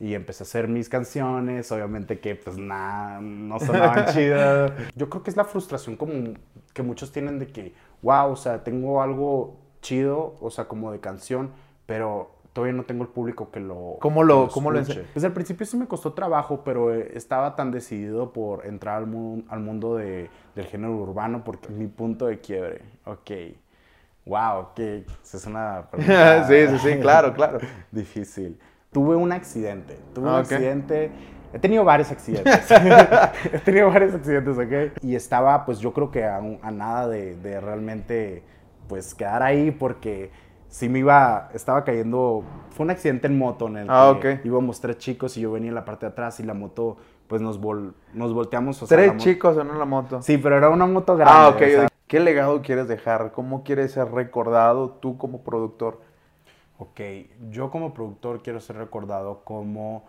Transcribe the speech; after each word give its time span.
y 0.00 0.14
empecé 0.14 0.44
a 0.44 0.46
hacer 0.46 0.68
mis 0.68 0.88
canciones, 0.88 1.72
obviamente 1.72 2.20
que 2.20 2.36
pues 2.36 2.56
nada, 2.56 3.20
no 3.20 3.58
sonaban 3.58 4.04
chidas. 4.12 4.72
Yo 4.94 5.10
creo 5.10 5.22
que 5.22 5.30
es 5.30 5.36
la 5.36 5.44
frustración 5.44 5.96
como 5.96 6.34
que 6.72 6.82
muchos 6.82 7.10
tienen 7.12 7.38
de 7.38 7.48
que, 7.48 7.74
wow, 8.02 8.30
o 8.32 8.36
sea, 8.36 8.62
tengo 8.62 9.02
algo 9.02 9.56
chido, 9.82 10.36
o 10.40 10.50
sea, 10.50 10.66
como 10.68 10.92
de 10.92 11.00
canción, 11.00 11.50
pero 11.86 12.30
todavía 12.52 12.74
no 12.74 12.84
tengo 12.84 13.02
el 13.02 13.08
público 13.10 13.50
que 13.50 13.60
lo 13.60 13.96
¿Cómo 14.00 14.22
lo, 14.22 14.46
que 14.46 14.52
cómo 14.54 14.70
lo. 14.70 14.80
Pues 15.12 15.24
al 15.24 15.32
principio 15.32 15.66
sí 15.66 15.76
me 15.76 15.86
costó 15.88 16.12
trabajo, 16.12 16.62
pero 16.64 16.94
eh, 16.94 17.10
estaba 17.14 17.56
tan 17.56 17.72
decidido 17.72 18.32
por 18.32 18.66
entrar 18.66 18.96
al, 18.98 19.06
mu- 19.06 19.42
al 19.48 19.60
mundo 19.60 19.96
de- 19.96 20.30
del 20.54 20.66
género 20.66 20.94
urbano 20.96 21.42
porque 21.44 21.68
mi 21.70 21.86
punto 21.88 22.26
de 22.26 22.38
quiebre, 22.40 22.82
ok. 23.04 23.30
Wow, 24.26 24.68
que 24.74 25.04
es 25.22 25.46
una 25.46 25.88
pregunta 25.90 26.46
Sí, 26.46 26.68
sí, 26.68 26.78
sí, 26.78 27.00
claro, 27.00 27.32
claro. 27.32 27.58
difícil. 27.90 28.58
Tuve 28.92 29.16
un 29.16 29.32
accidente. 29.32 29.98
Tuve 30.14 30.28
Ah, 30.28 30.32
un 30.34 30.36
ok. 30.40 30.52
accidente. 30.52 31.10
He 31.52 31.58
tenido 31.58 31.84
varios 31.84 32.10
accidentes. 32.10 32.70
He 33.52 33.58
tenido 33.60 33.88
varios 33.90 34.14
accidentes, 34.14 34.56
¿ok? 34.58 35.02
Y 35.02 35.14
estaba, 35.14 35.64
pues 35.64 35.78
yo 35.78 35.92
creo 35.92 36.10
que 36.10 36.24
a, 36.24 36.40
nada 36.70 37.08
de, 37.08 37.36
de 37.36 37.60
realmente, 37.60 38.42
pues 38.88 39.14
quedar 39.14 39.42
ahí 39.42 39.70
porque 39.70 40.30
sí 40.68 40.88
me 40.88 41.00
iba, 41.00 41.50
estaba 41.54 41.84
cayendo. 41.84 42.42
Fue 42.70 42.84
un 42.84 42.90
accidente 42.90 43.26
en 43.26 43.38
moto 43.38 43.66
en 43.68 43.76
el 43.78 43.86
Ah, 43.90 44.16
que 44.20 44.34
ok. 44.34 44.44
íbamos 44.44 44.80
tres 44.80 44.98
chicos 44.98 45.36
y 45.36 45.40
yo 45.42 45.52
venía 45.52 45.68
en 45.70 45.74
la 45.74 45.84
parte 45.84 46.06
de 46.06 46.12
atrás 46.12 46.38
y 46.40 46.42
la 46.42 46.54
moto, 46.54 46.96
pues 47.26 47.40
nos, 47.42 47.60
vol- 47.60 47.94
nos 48.14 48.32
volteamos. 48.34 48.82
o 48.82 48.86
sea, 48.86 48.96
Tres 48.96 49.16
chicos 49.16 49.56
en 49.58 49.70
una 49.70 49.84
moto. 49.84 50.20
Sí, 50.22 50.38
pero 50.38 50.56
era 50.56 50.68
una 50.70 50.86
moto 50.86 51.16
grande. 51.16 51.32
Ah, 51.34 51.48
ok. 51.48 51.56
o 51.56 51.58
sea, 51.80 51.88
¿Qué 52.06 52.20
legado 52.20 52.62
quieres 52.62 52.88
dejar? 52.88 53.32
¿Cómo 53.32 53.64
quieres 53.64 53.92
ser 53.92 54.10
recordado 54.10 54.90
tú 54.90 55.18
como 55.18 55.42
productor? 55.42 56.00
Ok, 56.80 57.00
yo 57.50 57.72
como 57.72 57.92
productor 57.92 58.40
quiero 58.40 58.60
ser 58.60 58.76
recordado 58.76 59.42
como 59.42 60.04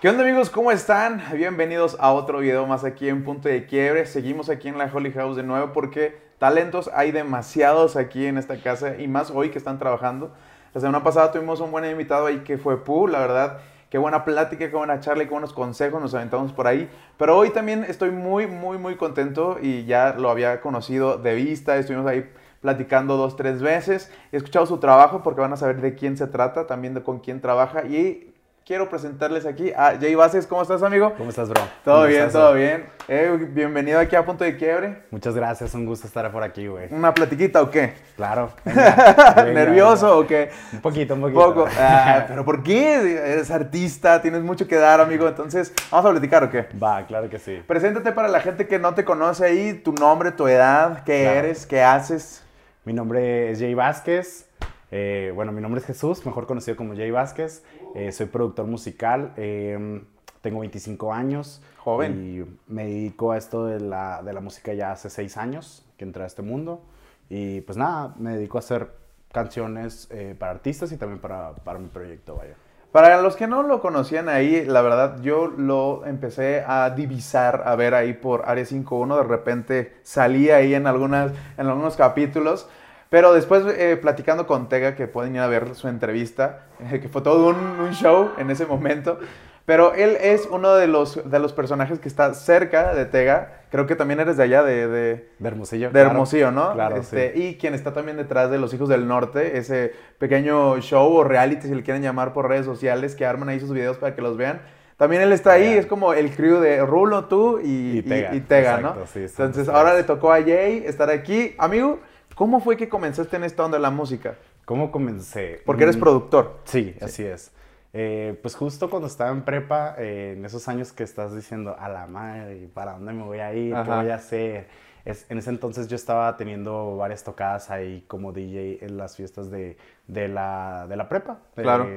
¿Qué 0.00 0.08
onda 0.08 0.22
amigos? 0.22 0.48
¿Cómo 0.48 0.72
están? 0.72 1.22
Bienvenidos 1.34 1.98
a 2.00 2.12
otro 2.12 2.38
video 2.38 2.66
más 2.66 2.82
aquí 2.82 3.10
en 3.10 3.24
Punto 3.24 3.50
de 3.50 3.66
Quiebre. 3.66 4.06
Seguimos 4.06 4.48
aquí 4.48 4.68
en 4.68 4.78
la 4.78 4.90
Holy 4.90 5.12
House 5.12 5.36
de 5.36 5.42
nuevo 5.42 5.74
porque 5.74 6.16
talentos 6.38 6.88
hay 6.94 7.12
demasiados 7.12 7.96
aquí 7.96 8.24
en 8.24 8.38
esta 8.38 8.56
casa 8.62 8.96
y 8.96 9.06
más 9.06 9.30
hoy 9.30 9.50
que 9.50 9.58
están 9.58 9.78
trabajando. 9.78 10.32
La 10.72 10.80
semana 10.80 11.04
pasada 11.04 11.30
tuvimos 11.30 11.60
un 11.60 11.72
buen 11.72 11.84
invitado 11.84 12.24
ahí 12.24 12.38
que 12.38 12.56
fue 12.56 12.82
Pu, 12.82 13.06
la 13.06 13.18
verdad. 13.18 13.60
Qué 13.88 13.98
buena 13.98 14.24
plática, 14.24 14.68
qué 14.68 14.76
buena 14.76 14.98
charla 14.98 15.22
y 15.22 15.26
qué 15.26 15.32
buenos 15.32 15.52
consejos 15.52 16.02
nos 16.02 16.12
aventamos 16.12 16.52
por 16.52 16.66
ahí. 16.66 16.90
Pero 17.16 17.36
hoy 17.36 17.50
también 17.50 17.84
estoy 17.84 18.10
muy, 18.10 18.48
muy, 18.48 18.78
muy 18.78 18.96
contento 18.96 19.58
y 19.62 19.84
ya 19.84 20.14
lo 20.18 20.28
había 20.28 20.60
conocido 20.60 21.18
de 21.18 21.34
vista. 21.36 21.76
Estuvimos 21.76 22.06
ahí 22.06 22.28
platicando 22.60 23.16
dos, 23.16 23.36
tres 23.36 23.62
veces. 23.62 24.10
He 24.32 24.38
escuchado 24.38 24.66
su 24.66 24.78
trabajo 24.78 25.22
porque 25.22 25.40
van 25.40 25.52
a 25.52 25.56
saber 25.56 25.80
de 25.80 25.94
quién 25.94 26.16
se 26.16 26.26
trata, 26.26 26.66
también 26.66 26.94
de 26.94 27.04
con 27.04 27.20
quién 27.20 27.40
trabaja. 27.40 27.86
Y 27.86 28.34
quiero 28.66 28.88
presentarles 28.88 29.46
aquí 29.46 29.72
a 29.76 29.96
Jay 29.98 30.14
Vázquez. 30.16 30.44
¿Cómo 30.46 30.60
estás, 30.62 30.82
amigo? 30.82 31.14
¿Cómo 31.16 31.30
estás, 31.30 31.48
bro? 31.48 31.62
Todo 31.84 31.94
¿Cómo 31.98 32.06
bien, 32.08 32.20
estás, 32.22 32.32
todo 32.32 32.50
bro? 32.50 32.60
bien. 32.60 32.86
Eh, 33.08 33.48
bienvenido 33.50 34.00
aquí 34.00 34.16
a 34.16 34.24
Punto 34.24 34.42
de 34.42 34.56
Quiebre. 34.56 35.02
Muchas 35.12 35.36
gracias, 35.36 35.72
un 35.74 35.86
gusto 35.86 36.08
estar 36.08 36.30
por 36.32 36.42
aquí, 36.42 36.66
güey. 36.66 36.88
¿Una 36.92 37.14
platiquita 37.14 37.62
o 37.62 37.70
qué? 37.70 37.94
Claro. 38.16 38.50
venga, 38.64 39.34
venga, 39.36 39.44
¿Nervioso 39.52 40.06
venga. 40.06 40.18
o 40.18 40.26
qué? 40.26 40.50
Un 40.72 40.80
poquito, 40.80 41.14
un 41.14 41.20
poquito. 41.20 41.40
Poco. 41.40 41.68
Ah, 41.78 42.24
pero 42.28 42.44
¿por 42.44 42.62
qué? 42.64 42.94
Eres 43.32 43.50
artista, 43.52 44.20
tienes 44.20 44.42
mucho 44.42 44.66
que 44.66 44.76
dar, 44.76 45.00
amigo. 45.00 45.28
Entonces, 45.28 45.72
¿vamos 45.90 46.06
a 46.06 46.10
platicar 46.10 46.42
o 46.44 46.50
qué? 46.50 46.66
Va, 46.82 47.06
claro 47.06 47.30
que 47.30 47.38
sí. 47.38 47.62
Preséntate 47.66 48.10
para 48.12 48.26
la 48.28 48.40
gente 48.40 48.66
que 48.66 48.78
no 48.80 48.94
te 48.94 49.04
conoce 49.04 49.44
ahí, 49.46 49.74
tu 49.74 49.92
nombre, 49.92 50.32
tu 50.32 50.48
edad, 50.48 51.04
qué 51.04 51.22
Claro. 51.22 51.38
eres, 51.38 51.66
qué 51.66 51.82
haces. 51.82 52.42
Mi 52.84 52.92
nombre 52.92 53.50
es 53.52 53.60
Jay 53.60 53.74
Vázquez. 53.74 54.48
Eh, 54.90 55.32
bueno, 55.34 55.52
mi 55.52 55.60
nombre 55.60 55.80
es 55.80 55.86
Jesús, 55.86 56.24
mejor 56.26 56.46
conocido 56.46 56.76
como 56.76 56.94
Jay 56.94 57.10
Vázquez. 57.10 57.64
Eh, 57.94 58.12
soy 58.12 58.26
productor 58.26 58.66
musical. 58.66 59.32
eh, 59.36 60.02
tengo 60.46 60.60
25 60.60 61.12
años. 61.12 61.60
Joven. 61.78 62.24
Y 62.24 62.72
me 62.72 62.84
dedico 62.84 63.32
a 63.32 63.36
esto 63.36 63.66
de 63.66 63.80
la, 63.80 64.22
de 64.22 64.32
la 64.32 64.40
música 64.40 64.72
ya 64.74 64.92
hace 64.92 65.10
6 65.10 65.36
años 65.38 65.84
que 65.96 66.04
entré 66.04 66.22
a 66.22 66.26
este 66.26 66.42
mundo. 66.42 66.82
Y 67.28 67.62
pues 67.62 67.76
nada, 67.76 68.14
me 68.16 68.36
dedico 68.36 68.58
a 68.58 68.60
hacer 68.60 68.90
canciones 69.32 70.08
eh, 70.12 70.36
para 70.38 70.52
artistas 70.52 70.92
y 70.92 70.96
también 70.96 71.20
para, 71.20 71.52
para 71.56 71.80
mi 71.80 71.88
proyecto, 71.88 72.36
vaya. 72.36 72.54
Para 72.92 73.20
los 73.20 73.36
que 73.36 73.46
no 73.46 73.64
lo 73.64 73.80
conocían 73.80 74.28
ahí, 74.28 74.64
la 74.64 74.80
verdad, 74.82 75.20
yo 75.20 75.48
lo 75.48 76.06
empecé 76.06 76.62
a 76.66 76.88
divisar, 76.90 77.64
a 77.66 77.74
ver 77.74 77.94
ahí 77.94 78.14
por 78.14 78.48
Área 78.48 78.64
5.1. 78.64 79.16
De 79.16 79.24
repente 79.24 79.96
salí 80.02 80.50
ahí 80.50 80.74
en, 80.74 80.86
algunas, 80.86 81.32
en 81.58 81.66
algunos 81.66 81.96
capítulos. 81.96 82.68
Pero 83.10 83.32
después, 83.32 83.64
eh, 83.76 83.96
platicando 84.00 84.46
con 84.46 84.68
Tega, 84.68 84.94
que 84.94 85.06
pueden 85.06 85.34
ir 85.36 85.40
a 85.40 85.46
ver 85.46 85.74
su 85.74 85.88
entrevista, 85.88 86.66
eh, 86.92 87.00
que 87.00 87.08
fue 87.08 87.22
todo 87.22 87.48
un, 87.48 87.56
un 87.56 87.92
show 87.92 88.30
en 88.38 88.50
ese 88.50 88.66
momento. 88.66 89.18
Pero 89.64 89.94
él 89.94 90.16
es 90.20 90.46
uno 90.50 90.74
de 90.76 90.86
los, 90.86 91.28
de 91.28 91.38
los 91.40 91.52
personajes 91.52 91.98
que 91.98 92.06
está 92.08 92.34
cerca 92.34 92.94
de 92.94 93.04
Tega. 93.04 93.62
Creo 93.70 93.86
que 93.86 93.96
también 93.96 94.20
eres 94.20 94.36
de 94.36 94.44
allá, 94.44 94.62
de, 94.62 94.86
de, 94.86 95.28
De 95.38 95.48
Hermosillo. 95.48 95.86
de 95.88 95.92
claro. 95.92 96.10
Hermosillo, 96.10 96.50
¿no? 96.52 96.72
Claro, 96.72 96.96
Este, 96.96 97.32
sí. 97.34 97.42
Y 97.42 97.54
quien 97.58 97.74
está 97.74 97.92
también 97.92 98.16
detrás 98.16 98.48
de 98.50 98.58
Los 98.58 98.72
Hijos 98.74 98.88
del 98.88 99.08
Norte, 99.08 99.58
ese 99.58 99.92
pequeño 100.18 100.78
show 100.80 101.12
o 101.12 101.24
reality, 101.24 101.66
si 101.68 101.74
le 101.74 101.82
quieren 101.82 102.02
llamar 102.02 102.32
por 102.32 102.48
redes 102.48 102.64
sociales, 102.64 103.16
que 103.16 103.26
arman 103.26 103.48
ahí 103.48 103.58
sus 103.60 103.72
videos 103.72 103.96
para 103.98 104.14
que 104.14 104.22
los 104.22 104.36
vean. 104.36 104.60
También 104.96 105.20
él 105.22 105.32
está 105.32 105.52
ahí, 105.52 105.64
Tega. 105.70 105.80
es 105.80 105.86
como 105.86 106.12
el 106.14 106.30
crew 106.34 106.58
de 106.60 106.80
Rulo, 106.86 107.24
tú 107.24 107.58
y, 107.62 107.98
Y 107.98 108.02
Tega, 108.02 108.34
y- 108.34 108.36
y 108.36 108.40
Tega, 108.42 108.78
¿no? 108.80 108.88
exacto, 108.90 109.06
sí, 109.12 109.28
somos 109.28 109.40
Entonces 109.50 109.68
ahora 109.74 109.94
le 109.94 110.04
tocó 110.04 110.32
a 110.32 110.40
Jay 110.42 110.84
estar 110.86 111.10
aquí. 111.10 111.54
Amigo, 111.58 111.98
¿cómo 112.36 112.60
fue 112.60 112.76
que 112.76 112.88
comenzaste 112.88 113.34
en 113.36 113.42
esta 113.42 113.64
onda 113.64 113.78
de 113.78 113.82
la 113.82 113.90
música? 113.90 114.36
¿Cómo 114.64 114.92
comencé? 114.92 115.60
Porque 115.66 115.82
eres 115.82 115.96
Mm, 115.96 116.00
productor. 116.00 116.58
Sí, 116.64 116.94
así 117.02 117.24
es. 117.24 117.50
Eh, 117.92 118.38
pues 118.42 118.54
justo 118.54 118.90
cuando 118.90 119.08
estaba 119.08 119.30
en 119.30 119.42
prepa, 119.42 119.94
eh, 119.98 120.34
en 120.36 120.44
esos 120.44 120.68
años 120.68 120.92
que 120.92 121.02
estás 121.02 121.34
diciendo, 121.34 121.74
a 121.78 121.88
la 121.88 122.06
madre, 122.06 122.68
¿para 122.74 122.92
dónde 122.92 123.12
me 123.12 123.22
voy 123.24 123.38
a 123.38 123.52
ir? 123.54 123.74
¿Qué 123.74 123.90
voy 124.02 124.10
a 124.10 124.16
hacer? 124.16 124.68
Es- 125.04 125.24
en 125.30 125.38
ese 125.38 125.50
entonces 125.50 125.86
yo 125.88 125.94
estaba 125.96 126.36
teniendo 126.36 126.96
varias 126.96 127.22
tocadas 127.24 127.70
ahí 127.70 128.04
como 128.08 128.32
DJ 128.32 128.84
en 128.84 128.96
las 128.98 129.16
fiestas 129.16 129.50
de, 129.50 129.76
de, 130.08 130.28
la, 130.28 130.86
de 130.88 130.96
la 130.96 131.08
prepa. 131.08 131.38
de- 131.56 131.62
Claro. 131.62 131.88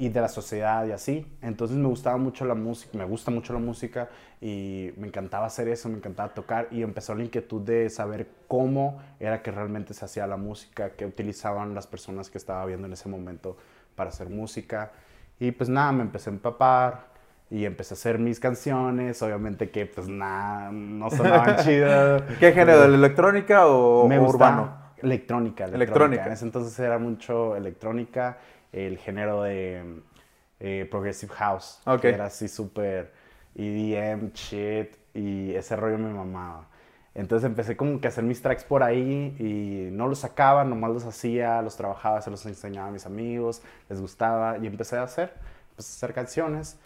Y 0.00 0.08
de 0.08 0.22
la 0.22 0.28
sociedad 0.28 0.86
y 0.86 0.92
así. 0.92 1.30
Entonces 1.42 1.76
me 1.76 1.86
gustaba 1.86 2.16
mucho 2.16 2.46
la 2.46 2.54
música, 2.54 2.96
me 2.96 3.04
gusta 3.04 3.30
mucho 3.30 3.52
la 3.52 3.58
música 3.58 4.08
y 4.40 4.92
me 4.96 5.06
encantaba 5.06 5.44
hacer 5.44 5.68
eso, 5.68 5.90
me 5.90 5.98
encantaba 5.98 6.30
tocar 6.32 6.68
y 6.70 6.82
empezó 6.82 7.14
la 7.14 7.22
inquietud 7.22 7.60
de 7.60 7.90
saber 7.90 8.26
cómo 8.48 8.98
era 9.20 9.42
que 9.42 9.50
realmente 9.50 9.92
se 9.92 10.02
hacía 10.06 10.26
la 10.26 10.38
música, 10.38 10.92
qué 10.96 11.04
utilizaban 11.04 11.74
las 11.74 11.86
personas 11.86 12.30
que 12.30 12.38
estaba 12.38 12.64
viendo 12.64 12.86
en 12.86 12.94
ese 12.94 13.10
momento 13.10 13.58
para 13.94 14.08
hacer 14.08 14.30
música. 14.30 14.90
Y 15.38 15.52
pues 15.52 15.68
nada, 15.68 15.92
me 15.92 16.00
empecé 16.00 16.30
a 16.30 16.32
empapar 16.32 17.10
y 17.50 17.66
empecé 17.66 17.92
a 17.92 17.96
hacer 17.96 18.18
mis 18.18 18.40
canciones, 18.40 19.20
obviamente 19.20 19.68
que 19.68 19.84
pues 19.84 20.08
nada, 20.08 20.72
no 20.72 21.10
sonaban 21.10 21.56
chidas. 21.62 22.22
¿Qué 22.38 22.52
género? 22.52 22.80
¿De 22.80 22.88
la 22.88 22.96
electrónica 22.96 23.66
o, 23.66 24.08
Me 24.08 24.18
o 24.18 24.22
urbano? 24.22 24.80
Electrónica, 25.02 25.64
electrónica. 25.64 25.74
Electrónica. 25.76 26.26
En 26.26 26.32
ese 26.32 26.44
entonces 26.46 26.78
era 26.78 26.98
mucho 26.98 27.56
electrónica, 27.56 28.38
el 28.72 28.98
género 28.98 29.42
de 29.42 30.02
eh, 30.60 30.86
Progressive 30.90 31.32
House. 31.34 31.80
Que 32.00 32.08
era 32.08 32.26
así 32.26 32.48
súper 32.48 33.12
EDM, 33.54 34.32
shit, 34.32 34.96
y 35.14 35.54
ese 35.54 35.76
rollo 35.76 35.98
me 35.98 36.12
mamaba. 36.12 36.68
Entonces 37.14 37.46
empecé 37.46 37.76
como 37.76 38.00
que 38.00 38.06
a 38.06 38.10
hacer 38.10 38.22
mis 38.22 38.40
tracks 38.40 38.62
por 38.62 38.82
ahí 38.82 39.34
y 39.38 39.90
no 39.90 40.06
los 40.06 40.20
sacaba, 40.20 40.64
nomás 40.64 40.92
los 40.92 41.04
hacía, 41.04 41.60
los 41.60 41.76
trabajaba, 41.76 42.22
se 42.22 42.30
los 42.30 42.46
enseñaba 42.46 42.88
a 42.88 42.90
mis 42.92 43.04
amigos, 43.04 43.62
les 43.88 44.00
gustaba 44.00 44.58
y 44.58 44.66
empecé 44.66 44.96
a 44.96 45.02
hacer, 45.02 45.32
empecé 45.70 45.92
a 45.92 45.96
hacer 45.96 46.14
canciones. 46.14 46.78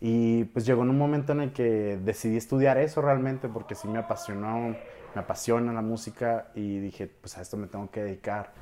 Y 0.00 0.44
pues 0.44 0.66
llegó 0.66 0.82
en 0.82 0.90
un 0.90 0.98
momento 0.98 1.32
en 1.32 1.40
el 1.40 1.52
que 1.52 1.98
decidí 2.04 2.36
estudiar 2.36 2.78
eso 2.78 3.02
realmente 3.02 3.48
porque 3.48 3.74
sí 3.74 3.88
me 3.88 3.98
apasionó, 3.98 4.76
me 5.14 5.20
apasiona 5.20 5.72
la 5.72 5.82
música 5.82 6.48
y 6.54 6.78
dije, 6.78 7.06
pues 7.06 7.38
a 7.38 7.42
esto 7.42 7.56
me 7.56 7.68
tengo 7.68 7.90
que 7.90 8.02
dedicar. 8.02 8.52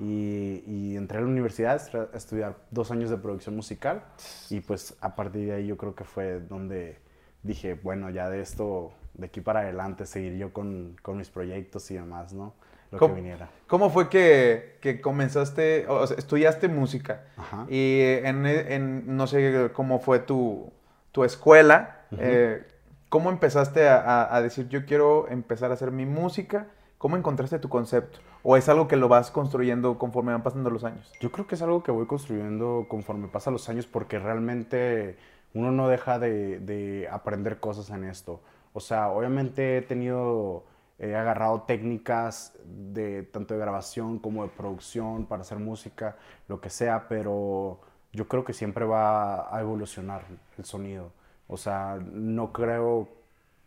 Y, 0.00 0.62
y 0.66 0.96
entré 0.96 1.18
a 1.18 1.20
la 1.20 1.26
universidad 1.26 1.80
a 2.12 2.16
estudiar 2.16 2.56
dos 2.70 2.90
años 2.90 3.10
de 3.10 3.16
producción 3.18 3.54
musical 3.56 4.02
y 4.48 4.60
pues 4.60 4.96
a 5.00 5.14
partir 5.14 5.46
de 5.46 5.52
ahí 5.54 5.66
yo 5.66 5.76
creo 5.76 5.94
que 5.94 6.04
fue 6.04 6.40
donde 6.40 6.98
dije, 7.42 7.74
bueno, 7.74 8.10
ya 8.10 8.28
de 8.30 8.40
esto, 8.40 8.92
de 9.14 9.26
aquí 9.26 9.40
para 9.40 9.60
adelante, 9.60 10.06
seguir 10.06 10.36
yo 10.36 10.52
con, 10.52 10.96
con 11.02 11.16
mis 11.18 11.28
proyectos 11.30 11.90
y 11.90 11.94
demás, 11.94 12.32
¿no? 12.32 12.54
Lo 12.90 12.98
¿Cómo- 12.98 13.14
que 13.14 13.20
viniera. 13.20 13.48
¿Cómo 13.68 13.88
fue 13.90 14.08
que, 14.08 14.78
que 14.80 15.00
comenzaste, 15.00 15.86
o 15.88 16.06
sea, 16.06 16.16
estudiaste 16.16 16.66
música? 16.68 17.24
Ajá. 17.36 17.66
Y 17.68 18.00
en, 18.24 18.44
en- 18.46 19.16
no 19.16 19.26
sé 19.26 19.70
cómo 19.74 20.00
fue 20.00 20.18
tu, 20.18 20.72
tu 21.12 21.22
escuela, 21.24 22.00
eh, 22.18 22.66
¿cómo 23.08 23.30
empezaste 23.30 23.88
a, 23.88 24.00
a- 24.00 24.34
a 24.36 24.42
decir 24.42 24.68
yo 24.68 24.84
quiero 24.86 25.28
empezar 25.28 25.70
a 25.70 25.74
hacer 25.74 25.92
mi 25.92 26.04
música? 26.04 26.66
¿Cómo 26.98 27.16
encontraste 27.16 27.58
tu 27.60 27.68
concepto? 27.68 28.18
¿O 28.42 28.56
es 28.56 28.68
algo 28.68 28.88
que 28.88 28.96
lo 28.96 29.08
vas 29.08 29.30
construyendo 29.30 29.98
conforme 29.98 30.32
van 30.32 30.42
pasando 30.42 30.70
los 30.70 30.84
años? 30.84 31.12
Yo 31.20 31.30
creo 31.30 31.46
que 31.46 31.54
es 31.56 31.62
algo 31.62 31.82
que 31.82 31.90
voy 31.90 32.06
construyendo 32.06 32.86
conforme 32.88 33.28
pasan 33.28 33.52
los 33.52 33.68
años 33.68 33.86
porque 33.86 34.18
realmente 34.18 35.16
uno 35.52 35.72
no 35.72 35.88
deja 35.88 36.18
de, 36.18 36.58
de 36.60 37.08
aprender 37.10 37.60
cosas 37.60 37.90
en 37.90 38.04
esto. 38.04 38.40
O 38.72 38.80
sea, 38.80 39.10
obviamente 39.10 39.78
he 39.78 39.82
tenido, 39.82 40.64
he 40.98 41.14
agarrado 41.14 41.62
técnicas 41.62 42.54
de 42.64 43.24
tanto 43.24 43.54
de 43.54 43.60
grabación 43.60 44.18
como 44.18 44.42
de 44.44 44.50
producción 44.50 45.26
para 45.26 45.42
hacer 45.42 45.58
música, 45.58 46.16
lo 46.48 46.60
que 46.60 46.70
sea, 46.70 47.08
pero 47.08 47.80
yo 48.12 48.28
creo 48.28 48.44
que 48.44 48.52
siempre 48.52 48.84
va 48.84 49.54
a 49.54 49.60
evolucionar 49.60 50.24
el 50.56 50.64
sonido. 50.64 51.12
O 51.48 51.56
sea, 51.56 51.98
no 52.12 52.52
creo, 52.52 53.08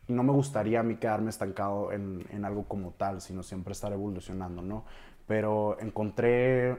no 0.08 0.24
me 0.24 0.32
gustaría 0.34 0.82
a 0.82 0.84
mí 0.84 0.96
quedarme 0.98 1.30
estancado 1.30 1.92
en, 1.92 2.26
en 2.30 2.46
algo 2.46 2.64
como 2.66 2.92
tal, 2.92 3.22
sino 3.22 3.44
siempre 3.44 3.72
estar 3.72 3.92
evolucionando, 3.94 4.62
¿no? 4.62 4.86
Pero 5.28 5.78
encontré 5.80 6.78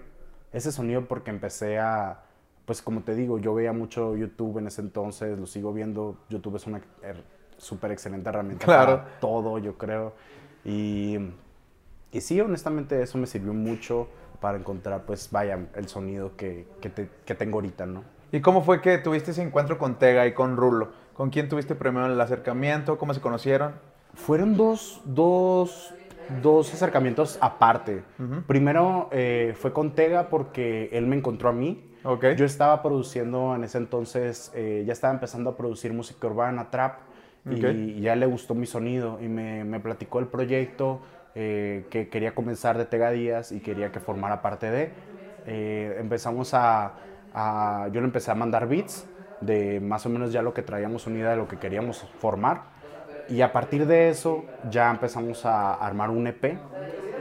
ese 0.53 0.71
sonido 0.73 1.07
porque 1.07 1.31
empecé 1.31 1.79
a, 1.79 2.23
pues 2.67 2.83
como 2.83 3.01
te 3.03 3.15
digo, 3.15 3.39
yo 3.39 3.55
veía 3.55 3.73
mucho 3.73 4.15
YouTube 4.17 4.59
en 4.59 4.67
ese 4.67 4.83
entonces, 4.83 5.39
lo 5.39 5.47
sigo 5.47 5.73
viendo, 5.73 6.17
YouTube 6.29 6.57
es 6.57 6.67
una 6.67 6.81
súper 7.57 7.93
excelente 7.93 8.29
herramienta 8.29 8.65
Claro. 8.67 8.99
para 8.99 9.19
todo, 9.21 9.59
yo 9.59 9.79
creo. 9.79 10.13
Y, 10.65 11.19
y 12.13 12.21
sí, 12.21 12.41
honestamente 12.41 13.03
eso 13.03 13.19
me 13.19 13.27
sirvió 13.27 13.53
mucho 13.55 14.09
para 14.41 14.59
encontrar, 14.59 15.05
pues 15.07 15.31
vaya, 15.31 15.59
el 15.75 15.89
sonido 15.89 16.37
que, 16.37 16.67
que, 16.81 16.91
te- 16.91 17.09
que 17.25 17.35
tengo 17.35 17.57
ahorita, 17.59 17.87
¿no? 17.87 18.05
¿Y 18.33 18.41
cómo 18.41 18.63
fue 18.63 18.81
que 18.83 18.99
tuviste 18.99 19.31
ese 19.31 19.43
encuentro 19.43 19.79
con 19.79 19.99
Tega 19.99 20.27
y 20.27 20.35
con 20.35 20.57
Rulo? 20.57 20.89
¿Con 21.15 21.31
quién 21.31 21.49
tuviste 21.49 21.75
primero 21.75 22.07
el 22.07 22.21
acercamiento? 22.21 22.99
¿Cómo 22.99 23.15
se 23.15 23.21
conocieron? 23.21 23.73
Fueron 24.15 24.57
dos, 24.57 25.01
dos, 25.05 25.95
dos 26.29 26.73
acercamientos 26.75 27.39
aparte. 27.41 28.03
Primero 28.47 29.09
eh, 29.13 29.55
fue 29.57 29.73
con 29.73 29.95
Tega 29.95 30.29
porque 30.29 30.89
él 30.93 31.07
me 31.07 31.17
encontró 31.17 31.49
a 31.49 31.53
mí. 31.53 31.91
Ok. 32.05 32.27
Yo 32.37 32.45
estaba 32.45 32.83
produciendo 32.83 33.55
en 33.55 33.65
ese 33.65 33.79
entonces, 33.79 34.53
eh, 34.55 34.85
ya 34.87 34.93
estaba 34.93 35.15
empezando 35.15 35.51
a 35.51 35.57
producir 35.57 35.93
música 35.93 36.27
urbana, 36.27 36.71
trap, 36.71 36.99
y, 37.51 37.55
Ok. 37.65 37.71
y 37.75 38.01
ya 38.01 38.15
le 38.17 38.27
gustó 38.27 38.55
mi 38.55 38.67
sonido 38.67 39.19
y 39.23 39.29
me, 39.29 39.65
me 39.65 39.81
platicó 39.81 40.19
el 40.19 40.27
proyecto 40.27 41.01
eh, 41.35 41.87
que 41.91 42.09
quería 42.09 42.35
comenzar 42.35 42.77
de 42.79 42.85
Tega 42.85 43.11
Díaz 43.11 43.53
y 43.53 43.61
quería 43.61 43.91
que 43.93 44.01
formara 44.01 44.43
parte 44.43 44.71
de. 44.71 44.93
Eh, 45.47 45.97
empezamos 45.99 46.55
a, 46.55 46.95
a- 47.33 47.89
yo 47.93 48.01
le 48.01 48.07
empecé 48.07 48.31
a 48.31 48.35
mandar 48.35 48.69
beats 48.69 49.07
de 49.41 49.81
más 49.81 50.07
o 50.07 50.09
menos 50.09 50.33
ya 50.33 50.43
lo 50.43 50.55
que 50.55 50.63
traíamos 50.63 51.07
unida 51.07 51.31
de 51.31 51.37
lo 51.37 51.49
que 51.49 51.59
queríamos 51.59 52.05
formar. 52.19 52.63
Y 53.29 53.41
a 53.41 53.53
partir 53.53 53.87
de 53.87 54.11
eso 54.11 54.45
ya 54.71 54.91
empezamos 54.91 55.47
a 55.47 55.75
armar 55.75 56.11
un 56.11 56.27
EP 56.27 56.59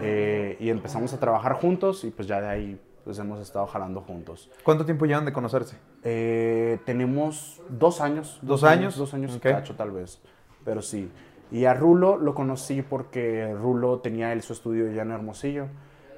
eh, 0.02 0.58
y 0.60 0.70
empezamos 0.70 1.14
a 1.14 1.20
trabajar 1.20 1.54
juntos 1.54 2.04
y 2.04 2.12
pues 2.12 2.28
ya 2.28 2.42
de 2.42 2.48
ahí 2.48 2.82
pues 3.04 3.20
hemos 3.20 3.40
estado 3.40 3.68
jalando 3.68 4.02
juntos. 4.02 4.50
¿Cuánto 4.64 4.86
tiempo 4.86 5.06
llevan 5.06 5.26
de 5.26 5.34
conocerse? 5.34 5.78
Eh, 6.04 6.80
tenemos 6.86 7.62
dos 7.70 8.00
años. 8.02 8.40
¿Dos 8.42 8.64
años? 8.64 8.98
Dos 8.98 9.14
años 9.14 9.34
y 9.34 9.38
Ok. 9.38 9.44
cacho, 9.44 9.76
tal 9.76 9.92
vez. 9.92 10.22
Pero 10.64 10.82
sí. 10.82 11.12
Y 11.52 11.66
a 11.66 11.74
Rulo 11.74 12.18
lo 12.18 12.34
conocí 12.34 12.82
porque 12.82 13.54
Rulo 13.54 14.00
tenía 14.00 14.32
él 14.34 14.42
su 14.42 14.54
estudio 14.54 14.92
ya 14.92 15.04
en 15.04 15.12
Hermosillo, 15.12 15.68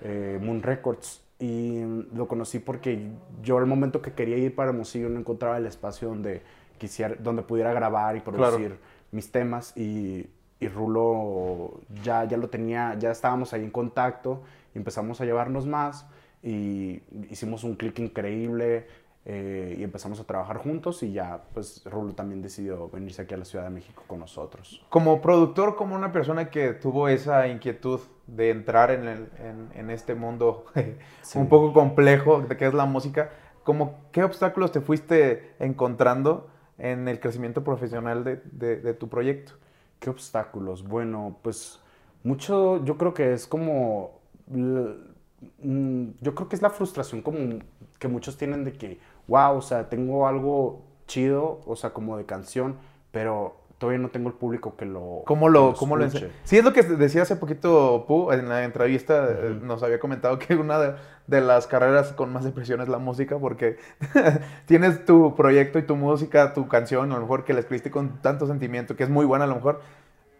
eh, 0.01 0.39
Moon 0.41 0.61
Records. 0.61 1.24
Y 1.45 1.83
lo 2.15 2.27
conocí 2.27 2.57
porque 2.57 3.11
yo 3.43 3.59
al 3.59 3.67
momento 3.67 4.01
que 4.01 4.13
quería 4.13 4.37
ir 4.37 4.55
para 4.55 4.71
Hermosillo 4.71 5.09
no 5.09 5.19
encontraba 5.19 5.57
el 5.57 5.67
espacio 5.67 6.07
donde, 6.07 6.41
quisiera, 6.79 7.13
donde 7.19 7.43
pudiera 7.43 7.71
grabar 7.71 8.17
y 8.17 8.21
producir 8.21 8.77
mis 9.11 9.31
temas. 9.31 9.77
Y, 9.77 10.25
y 10.59 10.67
Rulo 10.67 11.81
ya, 12.03 12.25
ya 12.25 12.37
lo 12.37 12.49
tenía, 12.49 12.95
ya 12.97 13.11
estábamos 13.11 13.53
ahí 13.53 13.63
en 13.63 13.69
contacto 13.69 14.41
y 14.73 14.79
empezamos 14.79 15.21
a 15.21 15.25
llevarnos 15.25 15.67
más 15.67 16.07
y 16.41 17.03
hicimos 17.29 17.63
un 17.63 17.75
clic 17.75 17.99
increíble 17.99 18.87
eh, 19.25 19.75
y 19.79 19.83
empezamos 19.83 20.19
a 20.19 20.23
trabajar 20.23 20.57
juntos 20.57 21.01
y 21.03 21.11
ya 21.11 21.43
pues 21.53 21.83
Rulo 21.85 22.13
también 22.13 22.41
decidió 22.43 22.89
venirse 22.89 23.23
aquí 23.23 23.33
a 23.33 23.37
la 23.37 23.45
Ciudad 23.45 23.65
de 23.65 23.71
México 23.71 24.03
con 24.05 24.19
nosotros. 24.19 24.85
Como 24.89 25.19
productor, 25.21 25.75
como 25.75 25.95
una 25.95 26.11
persona 26.11 26.49
que 26.51 26.73
tuvo 26.73 27.07
esa 27.09 27.47
inquietud 27.47 27.99
de 28.27 28.51
entrar 28.51 28.91
en, 28.91 29.07
el- 29.07 29.29
en- 29.39 29.69
en 29.73 29.89
este 29.89 30.13
mundo 30.15 30.65
Sí. 31.21 31.39
un 31.39 31.49
poco 31.49 31.73
complejo 31.73 32.41
de 32.41 32.55
que 32.55 32.67
es 32.67 32.73
la 32.75 32.85
música, 32.85 33.31
como, 33.63 33.99
¿qué 34.11 34.23
obstáculos 34.23 34.71
te 34.71 34.79
fuiste 34.81 35.53
encontrando 35.59 36.47
en 36.77 37.07
el 37.07 37.19
crecimiento 37.19 37.63
profesional 37.63 38.23
de, 38.23 38.35
de- 38.51 38.77
de 38.77 38.93
tu 38.93 39.09
proyecto? 39.09 39.53
¿Qué 39.99 40.11
obstáculos? 40.11 40.87
Bueno, 40.87 41.37
pues 41.41 41.79
mucho, 42.23 42.83
yo 42.85 42.95
creo 42.97 43.13
que 43.15 43.33
es 43.33 43.47
como, 43.47 44.19
mm, 44.47 46.09
yo 46.21 46.35
creo 46.35 46.47
que 46.49 46.55
es 46.55 46.61
la 46.61 46.69
frustración 46.69 47.21
como 47.21 47.59
que 47.99 48.07
muchos 48.07 48.37
tienen 48.37 48.63
de 48.63 48.73
que, 48.73 48.99
wow, 49.27 49.57
o 49.57 49.61
sea, 49.61 49.89
tengo 49.89 50.27
algo 50.27 50.81
chido, 51.07 51.61
o 51.65 51.75
sea, 51.75 51.91
como 51.91 52.17
de 52.17 52.25
canción, 52.25 52.75
pero 53.11 53.55
todavía 53.77 53.99
no 53.99 54.09
tengo 54.09 54.29
el 54.29 54.35
público 54.35 54.75
que 54.77 54.85
lo 54.85 55.23
¿Cómo 55.25 55.49
lo, 55.49 55.73
cómo 55.73 55.97
lo 55.97 56.05
ense- 56.05 56.29
Sí, 56.45 56.57
es 56.57 56.63
lo 56.63 56.71
que 56.71 56.81
decía 56.81 57.23
hace 57.23 57.35
poquito 57.35 58.05
Pu 58.07 58.31
en 58.31 58.47
la 58.47 58.63
entrevista. 58.63 59.27
eh, 59.29 59.59
Nos 59.61 59.83
había 59.83 59.99
comentado 59.99 60.39
que 60.39 60.55
una 60.55 60.79
de, 60.79 60.95
de 61.27 61.41
las 61.41 61.67
carreras 61.67 62.13
con 62.13 62.31
más 62.31 62.45
depresión 62.45 62.79
es 62.81 62.87
la 62.87 62.97
música, 62.99 63.37
porque 63.37 63.77
tienes 64.65 65.05
tu 65.05 65.35
proyecto 65.35 65.77
y 65.79 65.83
tu 65.83 65.95
música, 65.95 66.53
tu 66.53 66.67
canción, 66.67 67.11
a 67.11 67.15
lo 67.15 67.21
mejor 67.21 67.43
que 67.43 67.53
la 67.53 67.59
escribiste 67.59 67.91
con 67.91 68.21
tanto 68.21 68.47
sentimiento, 68.47 68.95
que 68.95 69.03
es 69.03 69.09
muy 69.09 69.25
buena 69.25 69.45
a 69.45 69.47
lo 69.47 69.55
mejor, 69.55 69.81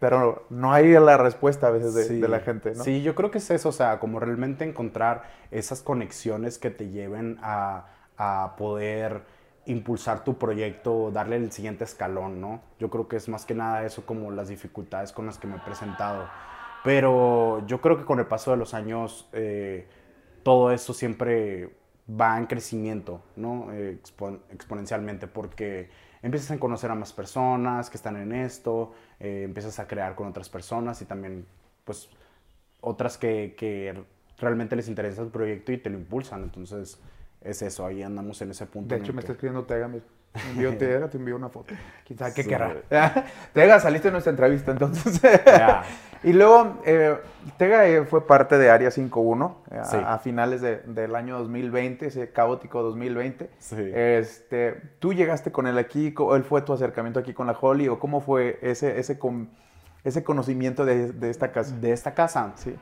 pero 0.00 0.44
no 0.50 0.72
hay 0.72 0.90
la 0.92 1.16
respuesta 1.16 1.68
a 1.68 1.70
veces 1.70 1.94
de, 1.94 2.04
Sí. 2.04 2.20
de 2.20 2.28
la 2.28 2.40
gente, 2.40 2.72
¿no? 2.74 2.84
Sí, 2.84 3.02
yo 3.02 3.14
creo 3.14 3.30
que 3.30 3.38
es 3.38 3.50
eso, 3.50 3.68
o 3.68 3.72
sea, 3.72 3.98
como 3.98 4.18
realmente 4.20 4.64
encontrar 4.64 5.22
esas 5.50 5.82
conexiones 5.82 6.58
que 6.58 6.70
te 6.70 6.88
lleven 6.90 7.38
a, 7.42 7.86
a 8.16 8.54
poder 8.56 9.22
impulsar 9.66 10.24
tu 10.24 10.38
proyecto, 10.38 11.10
darle 11.10 11.36
el 11.36 11.50
siguiente 11.52 11.84
escalón, 11.84 12.40
¿no? 12.40 12.60
Yo 12.78 12.88
creo 12.90 13.08
que 13.08 13.16
es 13.16 13.28
más 13.28 13.44
que 13.46 13.54
nada 13.54 13.84
eso 13.84 14.06
como 14.06 14.30
las 14.30 14.48
dificultades 14.48 15.12
con 15.12 15.26
las 15.26 15.38
que 15.38 15.46
me 15.48 15.56
he 15.56 15.60
presentado. 15.60 16.28
Pero 16.84 17.66
yo 17.66 17.80
creo 17.80 17.98
que 17.98 18.04
con 18.04 18.20
el 18.20 18.26
paso 18.26 18.52
de 18.52 18.56
los 18.56 18.74
años 18.74 19.28
eh, 19.32 19.88
todo 20.42 20.70
eso 20.70 20.94
siempre 20.94 21.74
va 22.08 22.38
en 22.38 22.46
crecimiento, 22.46 23.22
¿no? 23.36 23.72
Eh, 23.72 23.98
expo- 24.02 24.40
exponencialmente, 24.50 25.26
porque 25.26 25.90
empiezas 26.22 26.52
a 26.52 26.58
conocer 26.60 26.90
a 26.90 26.94
más 26.94 27.12
personas 27.12 27.90
que 27.90 27.96
están 27.96 28.16
en 28.16 28.32
esto, 28.32 28.92
eh, 29.18 29.42
empiezas 29.44 29.78
a 29.80 29.86
crear 29.88 30.14
con 30.14 30.28
otras 30.28 30.48
personas 30.48 31.02
y 31.02 31.06
también, 31.06 31.46
pues, 31.84 32.08
otras 32.80 33.18
que, 33.18 33.54
que 33.58 34.04
realmente 34.38 34.76
les 34.76 34.88
interesa 34.88 35.22
el 35.22 35.28
proyecto 35.28 35.72
y 35.72 35.78
te 35.78 35.90
lo 35.90 35.98
impulsan. 35.98 36.42
Entonces, 36.44 37.00
es 37.40 37.62
eso, 37.62 37.86
ahí 37.86 38.02
andamos 38.02 38.40
en 38.42 38.50
ese 38.50 38.66
punto. 38.66 38.94
De 38.94 39.00
hecho, 39.00 39.12
me 39.12 39.20
está 39.20 39.32
escribiendo 39.32 39.64
Tega. 39.66 39.88
Me 39.88 40.00
me 40.34 40.50
envió 40.50 40.76
Tega, 40.78 41.08
te 41.08 41.16
envió 41.16 41.36
una 41.36 41.48
foto. 41.48 41.74
Quizá 42.04 42.34
qué 42.34 42.42
Sí. 42.42 42.48
querrá. 42.48 42.74
Tega, 43.54 43.80
saliste 43.80 44.08
en 44.08 44.12
nuestra 44.12 44.30
entrevista, 44.32 44.70
entonces. 44.72 45.20
Ya. 45.46 45.82
y 46.24 46.32
luego, 46.34 46.82
eh, 46.84 47.16
Tega 47.56 47.86
eh, 47.88 48.04
fue 48.04 48.26
parte 48.26 48.58
de 48.58 48.68
Área 48.68 48.90
51 48.90 49.62
eh, 49.70 49.78
a, 49.78 49.84
Sí. 49.84 49.96
a 50.04 50.18
finales 50.18 50.60
de- 50.60 50.78
del 50.80 51.14
año 51.14 51.38
2020, 51.38 52.06
ese 52.06 52.30
caótico 52.32 52.82
2020. 52.82 53.48
Sí. 53.58 53.76
Este, 53.94 54.72
¿Tú 54.98 55.14
llegaste 55.14 55.52
con 55.52 55.66
él 55.66 55.78
aquí? 55.78 56.12
¿Él 56.34 56.44
fue 56.44 56.60
tu 56.62 56.72
acercamiento 56.74 57.18
aquí 57.20 57.32
con 57.32 57.46
la 57.46 57.56
Holly? 57.58 57.88
¿O 57.88 57.98
cómo 57.98 58.20
fue 58.20 58.58
ese, 58.60 58.98
ese, 58.98 59.18
con- 59.18 59.48
ese 60.04 60.22
conocimiento 60.22 60.84
de, 60.84 61.12
de 61.12 61.30
esta 61.30 61.50
casa? 61.52 61.74
De 61.76 61.92
esta 61.92 62.12
casa. 62.12 62.52
Sí. 62.56 62.76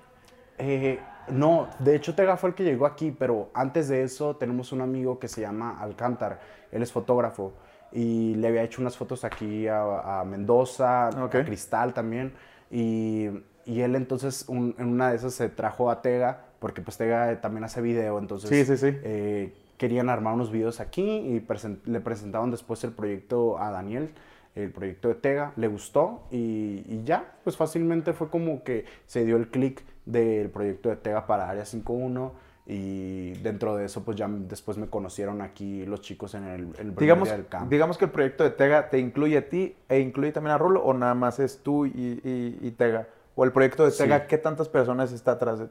Eh, 0.59 0.99
no, 1.31 1.69
de 1.79 1.97
hecho 1.97 2.15
Tega 2.15 2.37
fue 2.37 2.51
el 2.51 2.55
que 2.55 2.65
llegó 2.65 2.87
aquí, 2.87 3.11
pero 3.11 3.51
antes 3.55 3.89
de 3.89 4.03
eso 4.03 4.37
tenemos 4.37 4.73
un 4.73 4.81
amigo 4.81 5.19
que 5.19 5.29
se 5.29 5.41
llama 5.41 5.79
Alcántar, 5.81 6.41
él 6.73 6.83
es 6.83 6.93
fotógrafo 6.93 7.53
y 7.93 8.35
le 8.35 8.49
había 8.49 8.63
hecho 8.63 8.81
unas 8.81 8.97
fotos 8.97 9.25
aquí 9.25 9.69
a, 9.69 10.21
a 10.21 10.25
Mendoza, 10.25 11.09
a 11.09 11.31
Cristal 11.31 11.95
también, 11.95 12.33
y, 12.71 13.29
y 13.65 13.81
él 13.81 13.95
entonces 13.95 14.45
un- 14.49 14.75
en 14.79 14.89
una 14.89 15.11
de 15.11 15.17
esas 15.17 15.35
se 15.35 15.49
trajo 15.49 15.91
a 15.91 16.03
Tega, 16.03 16.41
porque 16.59 16.83
pues 16.83 16.97
Tega 16.97 17.41
también 17.41 17.65
hace 17.65 17.81
video, 17.81 18.19
entonces 18.19 18.51
Sí, 18.51 18.65
sí, 18.65 18.77
sí. 18.77 18.99
eh, 19.03 19.55
querían 19.77 20.09
armar 20.09 20.35
unos 20.35 20.51
videos 20.51 20.81
aquí 20.81 21.03
y 21.03 21.47
le 21.87 22.01
presentaron 22.01 22.51
después 22.51 22.83
el 22.85 22.93
proyecto 22.93 23.59
a 23.59 23.71
Daniel, 23.71 24.13
el 24.55 24.71
proyecto 24.71 25.09
de 25.09 25.15
Tega, 25.17 25.53
le 25.57 25.67
gustó 25.69 26.23
y, 26.31 26.85
y 26.89 27.03
ya, 27.05 27.35
pues 27.45 27.57
fácilmente 27.57 28.13
fue 28.13 28.29
como 28.31 28.63
que 28.63 28.85
se 29.07 29.25
dio 29.25 29.37
el 29.37 29.49
clic 29.49 29.83
del 30.07 30.49
proyecto 30.51 30.89
de 30.91 30.97
Tega 30.97 31.27
para 31.27 31.49
Área 31.51 31.65
51 31.65 32.33
y 32.67 33.33
dentro 33.43 33.77
de 33.77 33.85
eso 33.85 34.05
pues 34.05 34.17
ya 34.17 34.27
después 34.29 34.79
me 34.79 34.87
conocieron 34.87 35.43
aquí 35.43 35.85
los 35.85 36.01
chicos 36.01 36.35
en 36.35 36.45
el, 36.45 36.69
el 36.79 36.95
Digamos, 36.97 37.29
día 37.29 37.37
del 37.37 37.47
camp. 37.47 37.71
digamos 37.71 37.99
que 37.99 38.07
el 38.07 38.11
proyecto 38.11 38.43
de 38.45 38.51
Tega 38.51 38.89
te 38.91 38.99
incluye 38.99 39.37
a 39.37 39.49
ti 39.49 39.77
e 39.89 40.01
incluye 40.01 40.33
también 40.33 40.53
a 40.55 40.59
Rulo, 40.59 40.83
o 40.83 40.95
nada 40.95 41.15
más 41.15 41.41
es 41.41 41.59
tú 41.63 41.85
y, 41.87 41.91
y- 42.25 42.59
y 42.63 42.71
Tega. 42.71 43.09
O 43.37 43.45
el 43.45 43.53
proyecto 43.53 43.85
de 43.85 43.91
Sí. 43.91 43.99
Tega, 44.05 44.27
¿qué 44.29 44.39
tantas 44.39 44.69
personas 44.69 45.13
está 45.13 45.33
atrás 45.33 45.59
de 45.59 45.67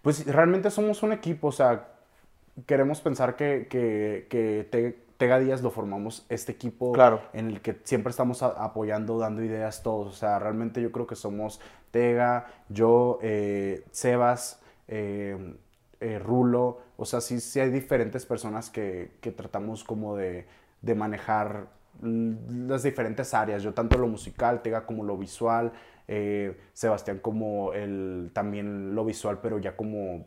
Pues 0.00 0.24
realmente 0.26 0.70
somos 0.70 1.02
un 1.02 1.12
equipo, 1.12 1.48
o 1.48 1.52
sea, 1.52 1.88
queremos 2.66 3.00
pensar 3.00 3.36
que, 3.36 3.66
que, 3.68 4.26
que 4.30 4.66
Te- 4.70 5.07
Tega 5.18 5.38
Díaz 5.38 5.62
lo 5.62 5.70
formamos 5.70 6.24
este 6.28 6.52
equipo 6.52 6.92
Claro. 6.92 7.20
en 7.32 7.48
el 7.48 7.60
que 7.60 7.76
siempre 7.84 8.10
estamos 8.10 8.42
apoyando, 8.42 9.18
dando 9.18 9.42
ideas 9.42 9.82
todos. 9.82 10.06
O 10.06 10.12
sea, 10.16 10.38
realmente 10.38 10.80
yo 10.80 10.90
creo 10.92 11.06
que 11.06 11.16
somos 11.16 11.60
Tega, 11.90 12.46
yo, 12.68 13.18
eh, 13.22 13.84
Sebas, 13.90 14.60
eh, 14.86 15.54
eh, 16.00 16.18
Rulo. 16.20 16.78
O 16.96 17.04
sea, 17.04 17.20
sí, 17.20 17.40
sí 17.40 17.58
hay 17.60 17.70
diferentes 17.70 18.24
personas 18.26 18.70
que, 18.70 19.10
que 19.20 19.32
tratamos 19.32 19.82
como 19.84 20.16
de, 20.16 20.46
de 20.82 20.94
manejar 20.94 21.66
mm, 22.00 22.68
las 22.68 22.84
diferentes 22.84 23.34
áreas. 23.34 23.62
Yo 23.62 23.74
tanto 23.74 23.98
lo 23.98 24.06
musical, 24.06 24.62
Tega 24.62 24.86
como 24.86 25.02
lo 25.02 25.16
visual, 25.18 25.72
eh, 26.06 26.56
Sebastián 26.72 27.18
como 27.18 27.72
el, 27.72 28.30
también 28.32 28.94
lo 28.94 29.04
visual, 29.04 29.40
pero 29.42 29.58
ya 29.58 29.76
como, 29.76 30.26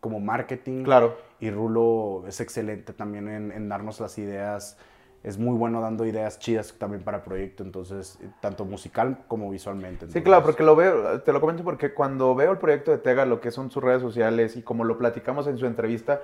como 0.00 0.20
marketing. 0.20 0.84
Claro. 0.84 1.16
Y 1.40 1.50
Rulo 1.50 2.24
es 2.26 2.40
excelente 2.40 2.92
también 2.92 3.28
en, 3.28 3.52
en 3.52 3.68
darnos 3.68 4.00
las 4.00 4.18
ideas 4.18 4.78
es 5.24 5.36
muy 5.36 5.56
bueno 5.56 5.80
dando 5.80 6.06
ideas 6.06 6.38
chidas 6.38 6.74
también 6.78 7.02
para 7.02 7.22
proyecto, 7.22 7.62
entonces, 7.62 8.18
tanto 8.40 8.64
musical 8.64 9.18
como 9.26 9.50
visualmente. 9.50 10.06
Sí, 10.10 10.22
claro, 10.22 10.44
porque 10.44 10.62
lo 10.62 10.76
veo, 10.76 11.20
te 11.22 11.32
lo 11.32 11.40
comento 11.40 11.64
porque 11.64 11.92
cuando 11.92 12.34
veo 12.34 12.52
el 12.52 12.58
proyecto 12.58 12.92
de 12.92 12.98
Tega, 12.98 13.26
lo 13.26 13.40
que 13.40 13.50
son 13.50 13.70
sus 13.70 13.82
redes 13.82 14.00
sociales 14.00 14.56
y 14.56 14.62
como 14.62 14.84
lo 14.84 14.96
platicamos 14.96 15.46
en 15.48 15.58
su 15.58 15.66
entrevista, 15.66 16.22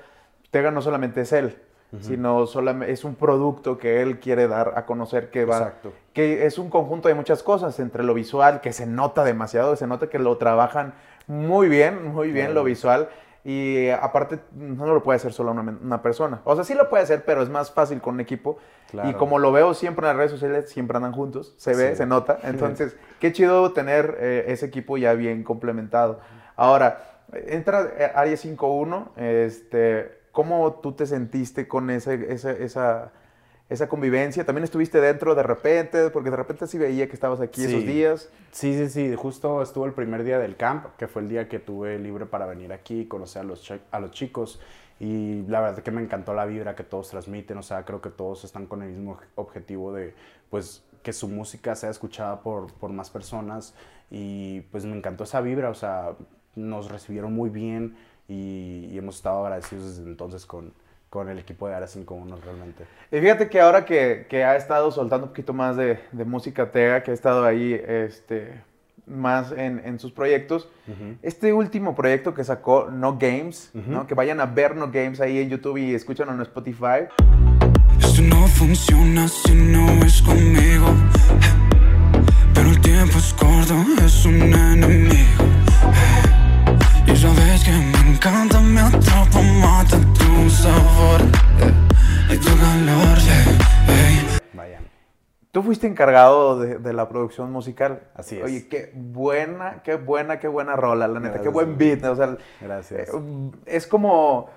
Tega 0.51 0.71
no 0.71 0.81
solamente 0.81 1.23
es 1.23 1.33
él, 1.33 1.57
sino 2.01 2.47
solamente 2.47 2.93
es 2.93 3.05
un 3.05 3.15
producto 3.15 3.79
que 3.79 4.03
él 4.03 4.19
quiere 4.19 4.49
dar 4.49 4.73
a 4.77 4.85
conocer 4.85 5.31
que 5.31 5.45
va, 5.45 5.59
Exacto. 5.59 5.93
que 6.13 6.45
es 6.45 6.59
un 6.59 6.69
conjunto 6.69 7.07
de 7.09 7.15
muchas 7.15 7.45
cosas, 7.45 7.79
entre 7.79 8.03
lo 8.03 8.15
visual, 8.15 8.61
que 8.61 8.73
se 8.73 8.85
nota 8.85 9.23
demasiado, 9.23 9.77
se 9.77 9.87
nota 9.87 10.09
que 10.09 10.19
lo 10.19 10.37
trabajan 10.37 10.95
muy 11.29 11.69
bien, 11.69 12.13
muy 12.13 12.33
bien 12.33 12.53
lo 12.53 12.65
visual. 12.65 13.09
Y 13.47 13.91
aparte, 13.91 14.39
no 14.55 14.87
lo 14.87 15.03
puede 15.03 15.17
hacer 15.17 15.35
solo 15.35 15.51
una, 15.53 15.61
una 15.61 16.01
persona. 16.01 16.41
O 16.45 16.55
sea, 16.55 16.65
sí 16.65 16.73
lo 16.75 16.89
puede 16.89 17.03
hacer, 17.03 17.25
pero 17.27 17.43
es 17.43 17.51
más 17.51 17.71
fácil 17.71 18.01
con 18.01 18.15
un 18.15 18.21
equipo. 18.21 18.57
Claro. 18.91 19.11
Y 19.11 19.15
como 19.15 19.39
lo 19.39 19.53
veo 19.53 19.75
siempre 19.75 20.05
en 20.05 20.09
las 20.09 20.17
redes 20.17 20.31
sociales, 20.31 20.71
siempre 20.71 20.97
andan 20.97 21.13
juntos. 21.13 21.55
Se 21.59 21.75
ve, 21.77 21.91
Sí. 21.91 21.97
se 21.97 22.07
nota. 22.07 22.39
Entonces, 22.43 22.97
qué 23.21 23.33
chido 23.33 23.73
tener 23.73 24.17
eh, 24.19 24.45
ese 24.49 24.65
equipo 24.67 24.97
ya 24.97 25.13
bien 25.13 25.45
complementado. 25.45 26.21
Ahora, 26.57 27.21
entra 27.33 27.83
eh, 27.99 28.13
Área 28.15 28.35
5.1. 28.37 29.09
Este, 29.17 30.21
¿Cómo 30.33 30.81
tú 30.83 30.93
te 30.93 31.07
sentiste 31.07 31.69
con 31.69 31.91
ese, 31.91 32.33
esa, 32.33 32.51
esa, 32.51 33.13
esa 33.69 33.89
convivencia? 33.89 34.45
¿También 34.45 34.65
estuviste 34.65 35.01
dentro 35.01 35.35
de 35.35 35.43
repente? 35.43 36.11
Porque 36.11 36.31
de 36.31 36.37
repente 36.37 36.67
sí 36.67 36.79
veía 36.79 37.07
que 37.09 37.15
estabas 37.15 37.41
aquí 37.41 37.63
Sí. 37.63 37.69
esos 37.69 37.85
días. 37.87 38.31
Sí, 38.53 38.75
sí, 38.77 38.89
sí, 38.91 39.15
justo 39.17 39.63
estuvo 39.63 39.87
el 39.87 39.93
primer 39.93 40.23
día 40.25 40.39
del 40.39 40.57
camp, 40.57 40.87
que 40.99 41.09
fue 41.09 41.23
el 41.23 41.29
día 41.29 41.49
que 41.49 41.59
tuve 41.59 41.99
libre 41.99 42.27
para 42.27 42.47
venir 42.47 42.73
aquí 42.73 43.07
conocer 43.07 43.43
a 43.43 43.45
los, 43.45 43.73
a 43.91 44.01
los 44.01 44.11
chicos. 44.11 44.61
Y 45.01 45.43
la 45.49 45.61
verdad 45.61 45.83
que 45.83 45.91
me 45.91 46.01
encantó 46.03 46.35
la 46.35 46.47
vibra 46.47 46.77
que 46.77 46.85
todos 46.85 47.09
transmiten, 47.09 47.59
o 47.59 47.63
sea, 47.63 47.85
creo 47.85 48.01
que 48.01 48.11
todos 48.11 48.45
están 48.45 48.67
con 48.67 48.83
el 48.83 48.91
mismo 48.91 49.17
obje- 49.17 49.27
objetivo 49.35 49.93
de, 49.93 50.15
pues, 50.51 50.85
que 51.03 51.13
su 51.13 51.29
música 51.29 51.75
sea 51.75 51.91
escuchada 51.91 52.41
por, 52.43 52.73
por 52.75 52.91
más 52.93 53.11
personas. 53.11 53.75
Y 54.11 54.61
pues 54.71 54.85
me 54.85 54.97
encantó 54.97 55.25
esa 55.25 55.41
vibra, 55.41 55.71
o 55.71 55.75
sea, 55.75 56.15
nos 56.55 56.91
recibieron 56.91 57.33
muy 57.35 57.51
bien 57.51 57.97
y, 58.29 58.87
y 58.93 58.97
hemos 58.99 59.17
estado 59.17 59.45
agradecidos 59.45 59.97
desde 59.97 60.09
entonces 60.09 60.47
con, 60.47 60.73
con 61.15 61.29
el 61.29 61.39
equipo 61.39 61.69
de 61.69 61.77
Área 61.77 61.87
5.1 61.87 62.41
realmente. 62.45 62.87
Y 63.13 63.21
fíjate 63.21 63.49
que 63.49 63.61
ahora 63.61 63.85
que, 63.85 64.27
que 64.29 64.43
ha 64.43 64.57
estado 64.57 64.91
soltando 64.91 65.27
un 65.27 65.31
poquito 65.31 65.53
más 65.53 65.77
de, 65.77 66.01
de 66.11 66.25
música 66.25 66.73
Tega, 66.73 67.05
que 67.05 67.13
ha 67.13 67.15
estado 67.15 67.45
ahí 67.45 67.81
este, 67.87 68.61
más 69.07 69.53
en, 69.53 69.81
en 69.85 70.01
sus 70.01 70.11
proyectos, 70.11 70.69
este 71.23 71.53
último 71.53 71.95
proyecto 71.95 72.35
que 72.35 72.43
sacó 72.43 72.91
No 72.91 73.17
Games, 73.17 73.71
¿no? 73.75 74.09
que 74.09 74.15
vayan 74.15 74.41
a 74.41 74.47
ver 74.47 74.75
No 74.75 74.91
Games 74.91 75.21
ahí 75.21 75.39
en 75.39 75.51
YouTube 75.51 75.77
y 75.77 75.95
escuchan 75.95 76.29
en 76.31 76.41
Spotify. 76.41 77.07
Esto 78.01 78.23
no 78.23 78.49
funciona 78.49 79.29
si 79.29 79.55
no 79.55 79.87
es 80.05 80.21
conmigo. 80.21 80.89
Pero 82.55 82.71
el 82.71 82.81
tiempo 82.81 83.19
es 83.19 83.33
corto, 83.35 83.77
es 84.05 84.27
un 84.27 84.53
enemigo. 84.53 85.45
Y 87.07 87.17
sabes 87.17 87.63
que 87.63 87.71
me 87.71 88.11
encanta, 88.11 88.59
me 88.59 88.81
atrapa, 88.81 89.41
mata 89.63 90.24
tu 90.35 90.51
sabor. 90.51 91.21
Y 92.31 92.37
tu 92.39 92.49
calor. 92.59 93.19
Vayan. 94.53 94.85
Tú 95.53 95.63
fuiste 95.63 95.87
encargado 95.87 96.59
de, 96.59 96.79
de 96.79 96.93
la 96.93 97.09
producción 97.09 97.53
musical. 97.53 98.01
Así 98.15 98.37
es. 98.39 98.45
Oye, 98.45 98.67
qué 98.69 98.91
buena, 98.95 99.83
qué 99.85 99.97
buena, 99.97 100.39
qué 100.41 100.49
buena 100.49 100.75
rola, 100.77 101.07
la 101.09 101.21
neta. 101.21 101.41
Qué 101.41 101.49
buen 101.49 101.79
beat. 101.79 102.05
O 102.05 102.17
sea, 102.17 102.37
Gracias. 102.61 103.09
eh, 103.09 103.51
es 103.67 103.87
como... 103.87 104.51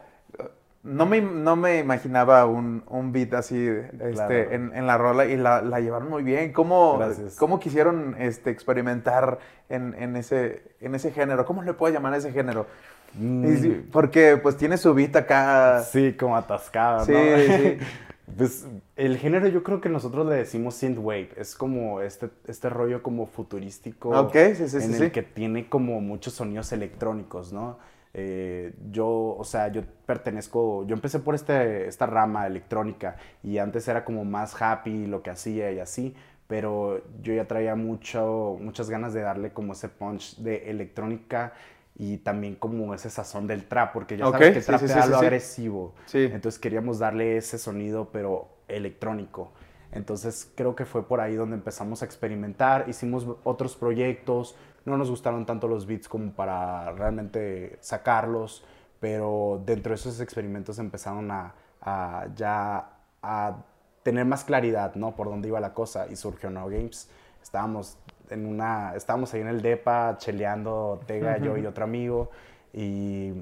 No 0.84 1.06
me, 1.06 1.20
no 1.20 1.58
me 1.58 1.80
imaginaba 1.80 2.46
un, 2.46 2.82
un 2.88 3.12
beat 3.12 3.34
así 3.34 3.68
este, 3.68 4.14
Claro. 4.14 4.34
en, 4.34 4.72
en 4.74 4.88
la 4.88 4.98
rola 4.98 5.26
y 5.26 5.36
la, 5.36 5.62
la 5.62 5.82
llevaron 5.82 6.10
muy 6.10 6.24
bien. 6.24 6.54
¿Cómo, 6.54 6.98
cómo 7.38 7.60
quisieron 7.60 8.16
este, 8.20 8.52
experimentar 8.52 9.40
en, 9.68 9.94
en 10.00 10.16
ese, 10.16 10.64
en 10.80 10.96
ese 10.96 11.12
género? 11.12 11.46
¿Cómo 11.46 11.62
le 11.64 11.74
puedo 11.74 11.94
llamar 11.94 12.14
a 12.14 12.18
ese 12.18 12.32
género? 12.32 12.68
Mm. 13.14 13.90
Porque 13.92 14.38
pues 14.38 14.58
tiene 14.58 14.78
su 14.78 14.94
beat 14.94 15.16
acá. 15.16 15.82
Sí, 15.82 16.14
como 16.14 16.36
atascado, 16.36 17.06
Sí, 17.06 17.12
¿no? 17.12 17.58
sí. 17.58 17.78
Pues 18.36 18.68
el 18.98 19.18
género 19.18 19.48
yo 19.48 19.64
creo 19.64 19.80
que 19.80 19.88
nosotros 19.88 20.28
le 20.28 20.36
decimos 20.36 20.76
synthwave, 20.76 21.30
es 21.38 21.56
como 21.56 22.02
este, 22.02 22.30
este 22.46 22.70
rollo 22.70 23.02
como 23.02 23.26
futurístico 23.26 24.10
Ok, 24.10 24.36
sí, 24.54 24.68
sí, 24.68 24.78
en 24.78 24.94
sí, 24.94 25.04
el 25.04 25.12
que 25.12 25.24
tiene 25.24 25.70
como 25.70 26.02
muchos 26.02 26.34
sonidos 26.34 26.74
electrónicos, 26.74 27.54
¿no? 27.54 27.80
Eh, 28.14 28.74
yo, 28.92 29.08
o 29.08 29.44
sea, 29.46 29.70
yo 29.70 29.82
pertenezco, 30.06 30.86
yo 30.86 30.96
empecé 30.96 31.20
por 31.20 31.36
este, 31.36 31.88
esta 31.88 32.06
rama 32.06 32.46
electrónica 32.48 33.16
y 33.44 33.60
antes 33.60 33.88
era 33.88 34.04
como 34.04 34.26
más 34.26 34.62
happy 34.62 35.08
lo 35.08 35.24
que 35.24 35.30
hacía 35.30 35.72
y 35.72 35.80
así, 35.80 36.14
pero 36.48 37.02
yo 37.22 37.34
ya 37.34 37.46
traía 37.48 37.76
mucho, 37.76 38.58
muchas 38.60 38.90
ganas 38.90 39.14
de 39.14 39.22
darle 39.22 39.52
como 39.52 39.72
ese 39.74 39.88
punch 39.88 40.38
de 40.40 40.70
electrónica 40.70 41.54
y 42.00 42.18
también 42.20 42.56
como 42.56 42.94
ese 42.94 43.10
sazón 43.10 43.48
del 43.48 43.66
trap, 43.68 43.92
porque 43.92 44.18
ya 44.18 44.28
Ok, 44.28 44.34
sabes 44.34 44.52
que 44.52 44.60
el 44.60 44.66
trap 44.66 44.80
sí, 44.82 44.88
sí, 44.88 45.02
sí, 45.02 45.10
lo 45.10 45.18
agresivo. 45.18 45.96
Entonces 46.14 46.60
queríamos 46.60 47.00
darle 47.00 47.38
ese 47.38 47.58
sonido, 47.58 48.10
pero 48.12 48.50
electrónico. 48.68 49.52
Entonces 49.92 50.52
creo 50.56 50.76
que 50.76 50.86
fue 50.86 51.08
por 51.08 51.22
ahí 51.22 51.36
donde 51.36 51.56
empezamos 51.56 52.04
a 52.04 52.06
experimentar. 52.06 52.88
Hicimos 52.88 53.26
otros 53.44 53.76
proyectos. 53.76 54.56
No 54.86 54.96
nos 54.98 55.10
gustaron 55.10 55.46
tanto 55.46 55.68
los 55.68 55.88
beats 55.88 56.08
como 56.08 56.34
para 56.34 56.92
realmente 56.92 57.78
sacarlos. 57.82 58.64
Pero 59.00 59.62
dentro 59.66 59.92
de 59.92 59.96
esos 59.96 60.20
experimentos 60.20 60.80
empezaron 60.80 61.32
a, 61.32 61.56
a 61.82 62.28
ya 62.36 62.90
a 63.24 63.58
tener 64.04 64.26
más 64.26 64.44
claridad, 64.44 64.96
¿no? 64.96 65.16
Por 65.16 65.30
dónde 65.30 65.48
iba 65.48 65.60
la 65.60 65.74
cosa. 65.74 66.08
Y 66.10 66.16
surgió 66.16 66.50
No 66.52 66.68
Games. 66.68 67.10
Estábamos 67.42 67.98
en 68.30 68.46
una, 68.46 68.96
estábamos 68.96 69.34
ahí 69.34 69.42
en 69.42 69.48
el 69.48 69.62
depa 69.62 70.18
cheleando 70.18 71.00
Tega, 71.06 71.38
yo 71.38 71.58
y 71.58 71.66
otro 71.66 71.84
amigo. 71.84 72.32
Y 72.74 73.34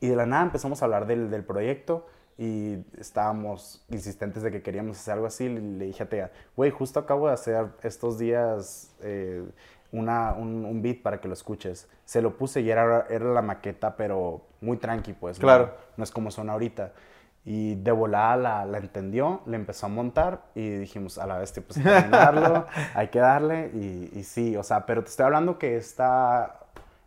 y 0.00 0.08
de 0.08 0.16
la 0.16 0.26
nada 0.26 0.44
empezamos 0.44 0.82
a 0.82 0.84
hablar 0.84 1.06
del, 1.06 1.30
del 1.30 1.44
proyecto 1.44 2.06
y 2.38 2.84
estábamos 2.98 3.84
insistentes 3.88 4.42
de 4.42 4.50
que 4.50 4.62
queríamos 4.62 4.98
hacer 4.98 5.14
algo 5.14 5.26
así. 5.26 5.48
Le 5.48 5.86
dije 5.86 6.02
a 6.02 6.08
Tea, 6.08 6.30
güey, 6.54 6.70
justo 6.70 7.00
acabo 7.00 7.28
de 7.28 7.34
hacer 7.34 7.66
estos 7.82 8.18
días 8.18 8.94
eh, 9.00 9.42
una, 9.92 10.34
un, 10.34 10.64
un 10.64 10.82
beat 10.82 11.00
para 11.02 11.20
que 11.20 11.28
lo 11.28 11.34
escuches. 11.34 11.88
Se 12.04 12.20
lo 12.20 12.36
puse 12.36 12.60
y 12.60 12.70
era, 12.70 13.06
era 13.08 13.24
la 13.32 13.42
maqueta, 13.42 13.96
pero 13.96 14.42
muy 14.60 14.76
tranqui, 14.76 15.14
pues. 15.14 15.38
¿no? 15.38 15.42
Claro. 15.42 15.74
No, 15.96 16.04
es 16.04 16.10
como 16.10 16.30
suena 16.30 16.52
ahorita. 16.52 16.92
Y 17.48 17.76
de 17.76 17.92
volada 17.92 18.36
la, 18.36 18.64
la 18.66 18.78
entendió, 18.78 19.40
le 19.46 19.54
empezó 19.56 19.86
a 19.86 19.88
montar 19.88 20.42
y 20.56 20.68
dijimos, 20.68 21.16
a 21.16 21.26
la 21.28 21.38
bestia, 21.38 21.62
pues 21.64 21.78
hay 21.78 21.84
que 21.84 21.90
terminarlo, 21.90 22.66
hay 22.94 23.08
que 23.08 23.20
darle. 23.20 23.70
Y, 23.72 24.10
y 24.18 24.24
sí, 24.24 24.56
o 24.56 24.64
sea, 24.64 24.84
pero 24.84 25.04
te 25.04 25.10
estoy 25.10 25.26
hablando 25.26 25.56
que 25.56 25.76
esta, 25.76 26.58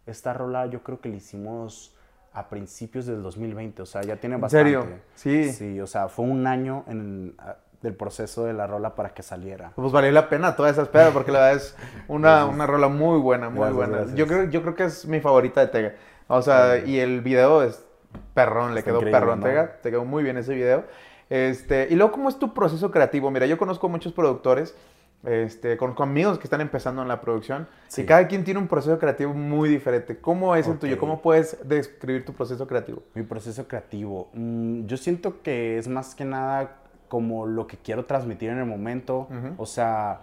esta 0.07 0.33
rola 0.33 0.65
yo 0.67 0.81
creo 0.81 1.01
que 1.01 1.09
la 1.09 1.17
hicimos 1.17 1.93
a 2.31 2.47
principios 2.47 3.05
del 3.05 3.21
2020, 3.21 3.81
o 3.81 3.85
sea, 3.85 4.01
ya 4.01 4.15
tiene 4.15 4.35
¿En 4.35 4.41
bastante. 4.41 4.63
serio? 4.63 4.85
Sí. 5.15 5.51
Sí, 5.51 5.81
o 5.81 5.87
sea, 5.87 6.07
fue 6.07 6.23
un 6.23 6.47
año 6.47 6.85
en, 6.87 7.35
del 7.81 7.95
proceso 7.95 8.45
de 8.45 8.53
la 8.53 8.65
rola 8.65 8.95
para 8.95 9.09
que 9.09 9.23
saliera. 9.23 9.73
Pues 9.75 9.91
valió 9.91 10.11
la 10.11 10.29
pena 10.29 10.55
toda 10.55 10.69
esa 10.69 10.83
espera 10.83 11.11
porque 11.11 11.31
la 11.33 11.39
verdad 11.39 11.55
es 11.57 11.75
una, 12.07 12.45
una 12.45 12.65
rola 12.65 12.87
muy 12.87 13.19
buena, 13.19 13.49
muy 13.49 13.59
Gracias, 13.59 13.75
buena. 13.75 13.97
gracias. 13.97 14.15
Yo 14.17 14.27
creo, 14.27 14.43
yo 14.49 14.61
creo 14.61 14.75
que 14.75 14.83
es 14.85 15.05
mi 15.05 15.19
favorita 15.19 15.59
de 15.61 15.67
Tega. 15.67 15.93
O 16.27 16.41
sea, 16.41 16.77
y 16.77 16.99
el 16.99 17.21
video 17.21 17.63
es 17.63 17.83
perrón, 18.33 18.73
le 18.73 18.79
Está 18.79 18.91
quedó 18.91 19.01
perrón 19.01 19.39
¿no? 19.39 19.45
Tega. 19.45 19.81
Te 19.81 19.89
quedó 19.91 20.05
muy 20.05 20.23
bien 20.23 20.37
ese 20.37 20.53
video. 20.55 20.85
Este, 21.29 21.87
y 21.89 21.95
luego, 21.95 22.11
¿cómo 22.11 22.29
es 22.29 22.39
tu 22.39 22.53
proceso 22.53 22.89
creativo? 22.91 23.29
Mira, 23.31 23.45
yo 23.45 23.57
conozco 23.57 23.87
muchos 23.87 24.13
productores, 24.13 24.75
este, 25.23 25.77
conozco 25.77 26.01
amigos 26.03 26.39
que 26.39 26.45
están 26.45 26.61
empezando 26.61 27.01
en 27.01 27.07
la 27.07 27.21
producción 27.21 27.67
Sí. 27.87 28.01
y 28.01 28.05
cada 28.05 28.27
quien 28.27 28.43
tiene 28.43 28.59
un 28.59 28.67
proceso 28.67 28.97
creativo 28.97 29.33
muy 29.33 29.69
diferente. 29.69 30.17
¿Cómo 30.17 30.55
es 30.55 30.67
el 30.67 30.79
tuyo? 30.79 30.97
¿Cómo 30.97 31.21
puedes 31.21 31.57
describir 31.67 32.25
tu 32.25 32.33
proceso 32.33 32.65
creativo? 32.67 33.03
Mi 33.13 33.23
proceso 33.23 33.67
creativo. 33.67 34.29
mm, 34.33 34.85
yo 34.85 34.97
siento 34.97 35.41
que 35.43 35.77
es 35.77 35.87
más 35.87 36.15
que 36.15 36.25
nada 36.25 36.77
como 37.09 37.45
lo 37.45 37.67
que 37.67 37.77
quiero 37.77 38.05
transmitir 38.05 38.49
en 38.49 38.59
el 38.59 38.65
momento. 38.65 39.27
O 39.57 39.65
sea, 39.65 40.21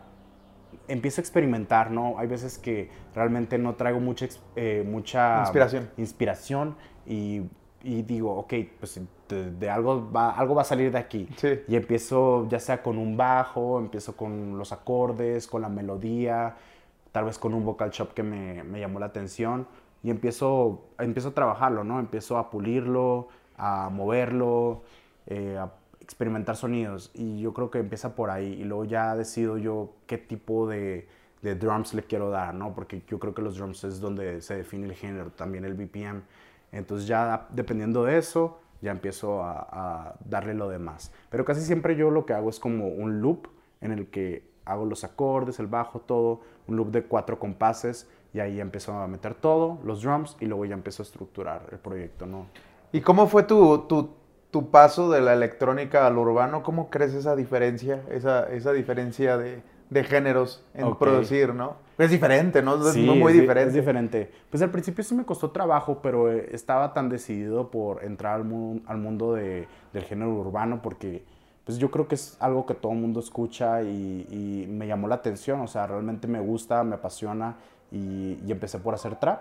empiezo 0.88 1.20
a 1.20 1.22
experimentar, 1.22 1.90
¿no? 1.90 2.18
Hay 2.18 2.26
veces 2.26 2.58
que 2.58 2.90
realmente 3.14 3.58
no 3.58 3.74
traigo 3.74 4.00
mucha, 4.00 4.26
eh, 4.56 4.84
mucha 4.86 5.40
Inspiración. 5.40 5.90
inspiración 5.96 6.76
y, 7.06 7.42
y 7.86 8.02
digo, 8.02 8.36
ok, 8.36 8.54
pues 8.78 9.00
de, 9.28 9.50
de 9.52 9.70
algo, 9.70 10.10
va, 10.12 10.30
algo 10.32 10.54
va 10.54 10.62
a 10.62 10.64
salir 10.64 10.90
de 10.92 10.98
aquí. 10.98 11.28
Sí. 11.36 11.60
Y 11.68 11.76
empiezo 11.76 12.48
ya 12.48 12.58
sea 12.60 12.82
con 12.82 12.98
un 12.98 13.16
bajo, 13.16 13.78
empiezo 13.78 14.16
con 14.16 14.58
los 14.58 14.72
acordes, 14.72 15.46
con 15.46 15.62
la 15.62 15.68
melodía, 15.68 16.56
tal 17.12 17.24
vez 17.26 17.38
con 17.38 17.54
un 17.54 17.64
vocal 17.64 17.90
shop 17.90 18.12
que 18.14 18.22
me, 18.22 18.62
me 18.64 18.80
llamó 18.80 18.98
la 19.00 19.06
atención 19.06 19.66
y 20.02 20.10
empiezo, 20.10 20.82
empiezo 20.98 21.28
a 21.30 21.34
trabajarlo, 21.34 21.84
¿no? 21.84 21.98
Empiezo 22.00 22.38
a 22.38 22.50
pulirlo, 22.50 23.28
a 23.56 23.88
moverlo, 23.90 24.82
eh, 25.26 25.56
a- 25.58 25.72
experimentar 26.00 26.54
sonidos 26.56 27.10
y 27.14 27.40
yo 27.40 27.52
creo 27.52 27.70
que 27.70 27.78
empieza 27.80 28.14
por 28.14 28.30
ahí 28.30 28.52
y 28.60 28.64
luego 28.64 28.84
ya 28.84 29.16
decido 29.16 29.58
yo 29.58 29.90
qué 30.06 30.18
tipo 30.18 30.68
de, 30.68 31.08
de 31.42 31.54
drums 31.56 31.94
le 31.94 32.02
quiero 32.04 32.30
dar, 32.30 32.54
¿no? 32.54 32.74
Porque 32.74 33.02
yo 33.08 33.18
creo 33.18 33.34
que 33.34 33.42
los 33.42 33.56
drums 33.56 33.82
es 33.84 34.00
donde 34.00 34.40
se 34.40 34.56
define 34.56 34.86
el 34.86 34.94
género, 34.94 35.30
también 35.32 35.64
el 35.64 35.74
BPM. 35.74 36.22
Entonces 36.76 37.08
ya 37.08 37.46
dependiendo 37.50 38.04
de 38.04 38.18
eso, 38.18 38.58
ya 38.80 38.90
empiezo 38.90 39.42
a, 39.42 40.14
darle 40.24 40.54
lo 40.54 40.68
demás. 40.68 41.12
Pero 41.30 41.44
casi 41.44 41.62
siempre 41.62 41.96
yo 41.96 42.10
lo 42.10 42.26
que 42.26 42.34
hago 42.34 42.50
es 42.50 42.60
como 42.60 42.88
un 42.88 43.20
loop 43.20 43.48
en 43.80 43.92
el 43.92 44.08
que 44.08 44.48
hago 44.64 44.84
los 44.84 45.04
acordes, 45.04 45.58
el 45.58 45.66
bajo, 45.66 46.00
todo, 46.00 46.40
un 46.66 46.76
loop 46.76 46.90
de 46.90 47.04
cuatro 47.04 47.38
compases 47.38 48.08
y 48.34 48.40
ahí 48.40 48.60
empiezo 48.60 48.92
a 48.92 49.06
meter 49.06 49.34
todo, 49.34 49.78
los 49.84 50.02
drums 50.02 50.36
y 50.40 50.46
luego 50.46 50.64
ya 50.64 50.74
empiezo 50.74 51.02
a 51.02 51.04
estructurar 51.04 51.62
el 51.70 51.78
proyecto, 51.78 52.26
¿no? 52.26 52.46
¿Y 52.92 53.00
cómo 53.00 53.26
fue 53.26 53.44
tu, 53.44 53.86
tu, 53.86 54.10
tu 54.50 54.70
paso 54.70 55.10
de 55.10 55.20
la 55.20 55.32
electrónica 55.32 56.06
al 56.06 56.18
urbano? 56.18 56.62
¿Cómo 56.62 56.90
crees 56.90 57.14
esa 57.14 57.36
diferencia, 57.36 58.02
esa, 58.10 58.48
esa 58.50 58.72
diferencia 58.72 59.38
de, 59.38 59.62
de 59.90 60.04
géneros 60.04 60.64
en 60.74 60.94
producir, 60.96 61.54
no? 61.54 61.76
Es 61.98 62.10
diferente, 62.10 62.60
¿no? 62.62 62.74
Es 62.86 62.94
Sí, 62.94 63.04
muy, 63.06 63.32
es 63.32 63.40
diferente. 63.40 63.68
Es 63.68 63.74
diferente. 63.74 64.30
Pues 64.50 64.62
al 64.62 64.70
principio 64.70 65.02
sí 65.02 65.14
me 65.14 65.24
costó 65.24 65.50
trabajo, 65.50 66.00
pero 66.02 66.30
eh, 66.30 66.48
estaba 66.52 66.92
tan 66.92 67.08
decidido 67.08 67.70
por 67.70 68.04
entrar 68.04 68.34
al, 68.34 68.44
mu- 68.44 68.80
al 68.86 68.98
mundo 68.98 69.32
de- 69.34 69.66
del 69.92 70.04
género 70.04 70.32
urbano 70.34 70.82
porque 70.82 71.24
pues 71.64 71.78
yo 71.78 71.90
creo 71.90 72.06
que 72.06 72.14
es 72.16 72.36
algo 72.40 72.64
que 72.66 72.74
todo 72.74 72.92
el 72.92 72.98
mundo 72.98 73.18
escucha 73.20 73.82
y, 73.82 74.26
y 74.30 74.66
me 74.68 74.86
llamó 74.86 75.08
la 75.08 75.16
atención, 75.16 75.60
o 75.62 75.66
sea, 75.66 75.86
realmente 75.86 76.28
me 76.28 76.38
gusta, 76.38 76.84
me 76.84 76.94
apasiona 76.96 77.56
y, 77.90 78.38
y 78.46 78.52
empecé 78.52 78.78
por 78.78 78.94
hacer 78.94 79.16
trap. 79.16 79.40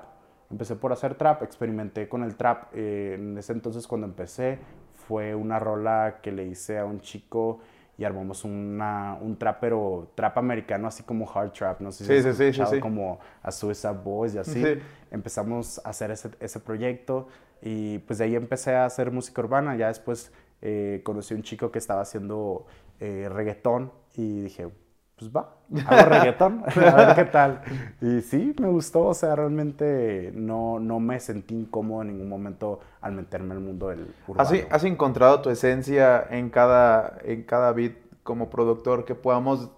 Empecé 0.49 0.75
por 0.75 0.91
hacer 0.93 1.15
trap, 1.15 1.43
experimenté 1.43 2.07
con 2.07 2.23
el 2.23 2.35
trap. 2.35 2.65
eh, 2.73 3.15
en 3.19 3.37
ese 3.37 3.51
entonces 3.53 3.85
cuando 3.87 4.07
empecé 4.07 4.59
fue 5.07 5.35
una 5.35 5.59
rola 5.59 6.19
que 6.21 6.31
le 6.31 6.45
hice 6.45 6.79
a 6.79 6.85
un 6.85 6.99
chico 7.01 7.59
y 7.97 8.03
armamos 8.03 8.43
una, 8.43 9.17
un 9.21 9.37
trap, 9.37 9.59
pero 9.61 10.11
trap 10.15 10.37
americano, 10.37 10.87
así 10.87 11.03
como 11.03 11.29
hard 11.33 11.51
trap, 11.51 11.79
no 11.81 11.91
sé 11.91 12.03
si 12.05 12.21
Sí, 12.21 12.27
has 12.27 12.35
sí, 12.35 12.43
escuchado 12.43 12.73
sí. 12.75 12.79
como 12.79 13.19
a 13.41 13.51
Suicide 13.51 13.93
Boys 14.03 14.35
y 14.35 14.37
así. 14.39 14.61
Sí. 14.63 14.79
Empezamos 15.11 15.79
a 15.85 15.89
hacer 15.89 16.11
ese, 16.11 16.29
ese 16.39 16.59
proyecto 16.59 17.27
y 17.61 17.99
pues 17.99 18.19
de 18.19 18.25
ahí 18.25 18.35
empecé 18.35 18.75
a 18.75 18.85
hacer 18.85 19.11
música 19.11 19.41
urbana. 19.41 19.75
Ya 19.77 19.87
después 19.87 20.31
eh, 20.61 21.01
conocí 21.03 21.33
a 21.33 21.37
un 21.37 21.43
chico 21.43 21.71
que 21.71 21.79
estaba 21.79 22.01
haciendo 22.01 22.65
eh, 22.99 23.29
reggaetón 23.31 23.91
y 24.15 24.41
dije, 24.41 24.69
pues 25.17 25.31
va, 25.31 25.55
hago 25.85 26.09
reggaetón, 26.09 26.63
a 26.75 26.95
ver 26.95 27.15
qué 27.15 27.25
tal. 27.25 27.61
Y 28.01 28.21
sí, 28.21 28.53
me 28.59 28.67
gustó, 28.67 29.05
o 29.05 29.13
sea, 29.13 29.35
realmente 29.35 30.31
no, 30.35 30.79
no 30.79 30.99
me 30.99 31.19
sentí 31.19 31.55
incómodo 31.55 32.01
en 32.01 32.09
ningún 32.09 32.27
momento 32.27 32.81
al 33.01 33.13
meterme 33.13 33.53
al 33.53 33.61
mundo 33.61 33.87
del 33.89 34.13
urbano. 34.27 34.49
¿Has, 34.49 34.53
has 34.69 34.83
encontrado 34.83 35.41
tu 35.41 35.49
esencia 35.49 36.25
en 36.29 36.49
cada, 36.49 37.17
en 37.23 37.43
cada 37.43 37.71
beat 37.71 37.93
como 38.23 38.49
productor 38.49 39.05
que 39.05 39.15
podamos 39.15 39.69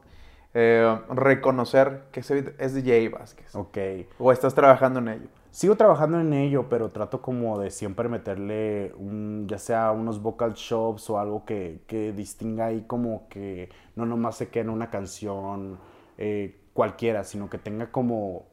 eh, 0.55 0.99
reconocer 1.09 2.05
que 2.11 2.21
ese 2.21 2.41
beat 2.41 2.59
es 2.59 2.73
de 2.73 2.81
Jay 2.81 3.07
Vázquez? 3.07 3.55
Ok. 3.55 3.77
¿O 4.17 4.31
estás 4.31 4.55
trabajando 4.55 4.99
en 4.99 5.07
ello? 5.09 5.27
Sigo 5.57 5.75
trabajando 5.75 6.19
en 6.19 6.33
ello, 6.33 6.69
pero 6.69 6.91
trato 6.91 7.19
como 7.19 7.57
de 7.57 7.71
siempre 7.71 8.07
meterle 8.09 8.93
un, 8.95 9.47
ya 9.47 9.57
sea 9.57 9.91
unos 9.91 10.21
vocal 10.21 10.53
chops 10.53 11.09
o 11.09 11.17
algo 11.17 11.45
que, 11.45 11.81
que 11.87 12.13
distinga 12.13 12.67
ahí 12.67 12.83
como 12.85 13.27
que 13.27 13.69
no 13.95 14.05
nomás 14.05 14.35
se 14.35 14.49
quede 14.49 14.65
en 14.65 14.69
una 14.69 14.91
canción 14.91 15.79
eh, 16.19 16.59
cualquiera, 16.73 17.23
sino 17.23 17.49
que 17.49 17.57
tenga 17.57 17.91
como 17.91 18.45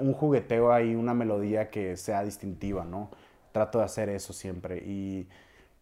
un 0.00 0.12
jugueteo 0.12 0.70
ahí, 0.70 0.94
una 0.94 1.14
melodía 1.14 1.70
que 1.70 1.96
sea 1.96 2.22
distintiva, 2.24 2.84
¿no? 2.84 3.08
Trato 3.52 3.78
de 3.78 3.84
hacer 3.84 4.10
eso 4.10 4.34
siempre. 4.34 4.84
Y, 4.84 5.28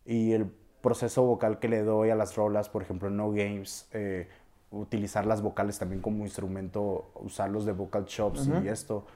y 0.06 0.30
el 0.30 0.48
proceso 0.80 1.24
vocal 1.24 1.58
que 1.58 1.68
le 1.68 1.82
doy 1.82 2.10
a 2.10 2.14
las 2.14 2.36
rolas, 2.36 2.68
por 2.68 2.82
ejemplo, 2.82 3.08
en 3.08 3.16
No 3.16 3.32
Games, 3.32 3.88
eh, 3.94 4.28
utilizar 4.70 5.26
las 5.26 5.42
vocales 5.42 5.76
también 5.76 6.00
como 6.00 6.22
instrumento, 6.22 7.10
usarlos 7.16 7.66
de 7.66 7.72
vocal 7.72 8.04
chops 8.04 8.48
y 8.62 8.68
esto, 8.68 9.06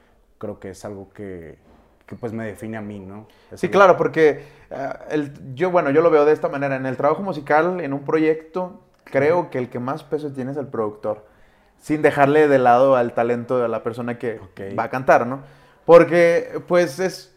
creo 0.42 0.58
que 0.58 0.70
es 0.70 0.84
algo 0.84 1.08
que, 1.14 1.56
que, 2.04 2.16
pues 2.16 2.32
me 2.32 2.44
define 2.44 2.76
a 2.76 2.80
mí, 2.80 2.98
¿no? 2.98 3.28
Es 3.52 3.60
Sí, 3.60 3.68
algo- 3.68 3.72
claro, 3.78 3.96
porque 3.96 4.42
eh, 4.70 4.88
el, 5.10 5.54
yo, 5.54 5.70
bueno, 5.70 5.90
yo 5.90 6.02
lo 6.02 6.10
veo 6.10 6.24
de 6.24 6.32
esta 6.32 6.48
manera. 6.48 6.74
En 6.74 6.84
el 6.84 6.96
trabajo 6.96 7.22
musical, 7.22 7.80
en 7.80 7.92
un 7.92 8.04
proyecto, 8.04 8.80
creo 9.04 9.50
que 9.50 9.58
el 9.58 9.70
que 9.70 9.78
más 9.78 10.02
peso 10.02 10.32
tiene 10.32 10.50
es 10.50 10.56
el 10.56 10.66
productor. 10.66 11.24
Sin 11.78 12.02
dejarle 12.02 12.48
de 12.48 12.58
lado 12.58 12.96
al 12.96 13.14
talento 13.14 13.58
de 13.60 13.68
la 13.68 13.84
persona 13.84 14.18
que 14.18 14.40
Ok. 14.40 14.76
va 14.76 14.84
a 14.84 14.90
cantar, 14.90 15.28
¿no? 15.28 15.42
Porque, 15.84 16.60
pues, 16.66 16.98
es 16.98 17.32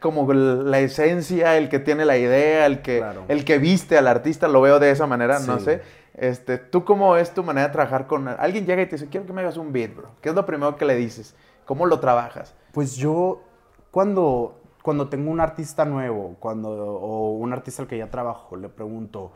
como 0.00 0.32
la 0.32 0.80
esencia, 0.80 1.58
el 1.58 1.68
que 1.68 1.78
tiene 1.78 2.04
la 2.06 2.16
idea, 2.16 2.64
el 2.64 2.80
que, 2.80 2.98
Claro. 2.98 3.24
el 3.28 3.44
que 3.44 3.58
viste 3.58 3.98
al 3.98 4.08
artista, 4.08 4.48
lo 4.48 4.62
veo 4.62 4.78
de 4.78 4.90
esa 4.90 5.06
manera, 5.06 5.38
no 5.40 5.58
Sí. 5.58 5.66
sé. 5.66 5.82
Este, 6.14 6.58
¿Tú 6.58 6.84
cómo 6.84 7.16
es 7.16 7.32
tu 7.32 7.42
manera 7.44 7.68
de 7.68 7.72
trabajar 7.72 8.06
con... 8.06 8.26
Alguien 8.28 8.66
llega 8.66 8.82
y 8.82 8.86
te 8.86 8.96
dice, 8.96 9.08
quiero 9.08 9.26
que 9.26 9.32
me 9.32 9.42
hagas 9.42 9.56
un 9.58 9.72
beat, 9.72 9.94
bro. 9.94 10.08
¿Qué 10.20 10.28
es 10.30 10.34
lo 10.34 10.44
primero 10.44 10.76
que 10.76 10.84
le 10.84 10.94
dices? 10.96 11.34
¿Cómo 11.64 11.86
lo 11.86 12.00
trabajas? 12.00 12.54
Pues 12.72 12.96
yo, 12.96 13.42
cuando, 13.90 14.60
cuando 14.82 15.08
tengo 15.08 15.30
un 15.30 15.40
artista 15.40 15.84
nuevo, 15.84 16.36
cuando, 16.40 16.70
o 16.70 17.32
un 17.32 17.52
artista 17.52 17.82
al 17.82 17.88
que 17.88 17.98
ya 17.98 18.10
trabajo, 18.10 18.56
le 18.56 18.68
pregunto, 18.68 19.32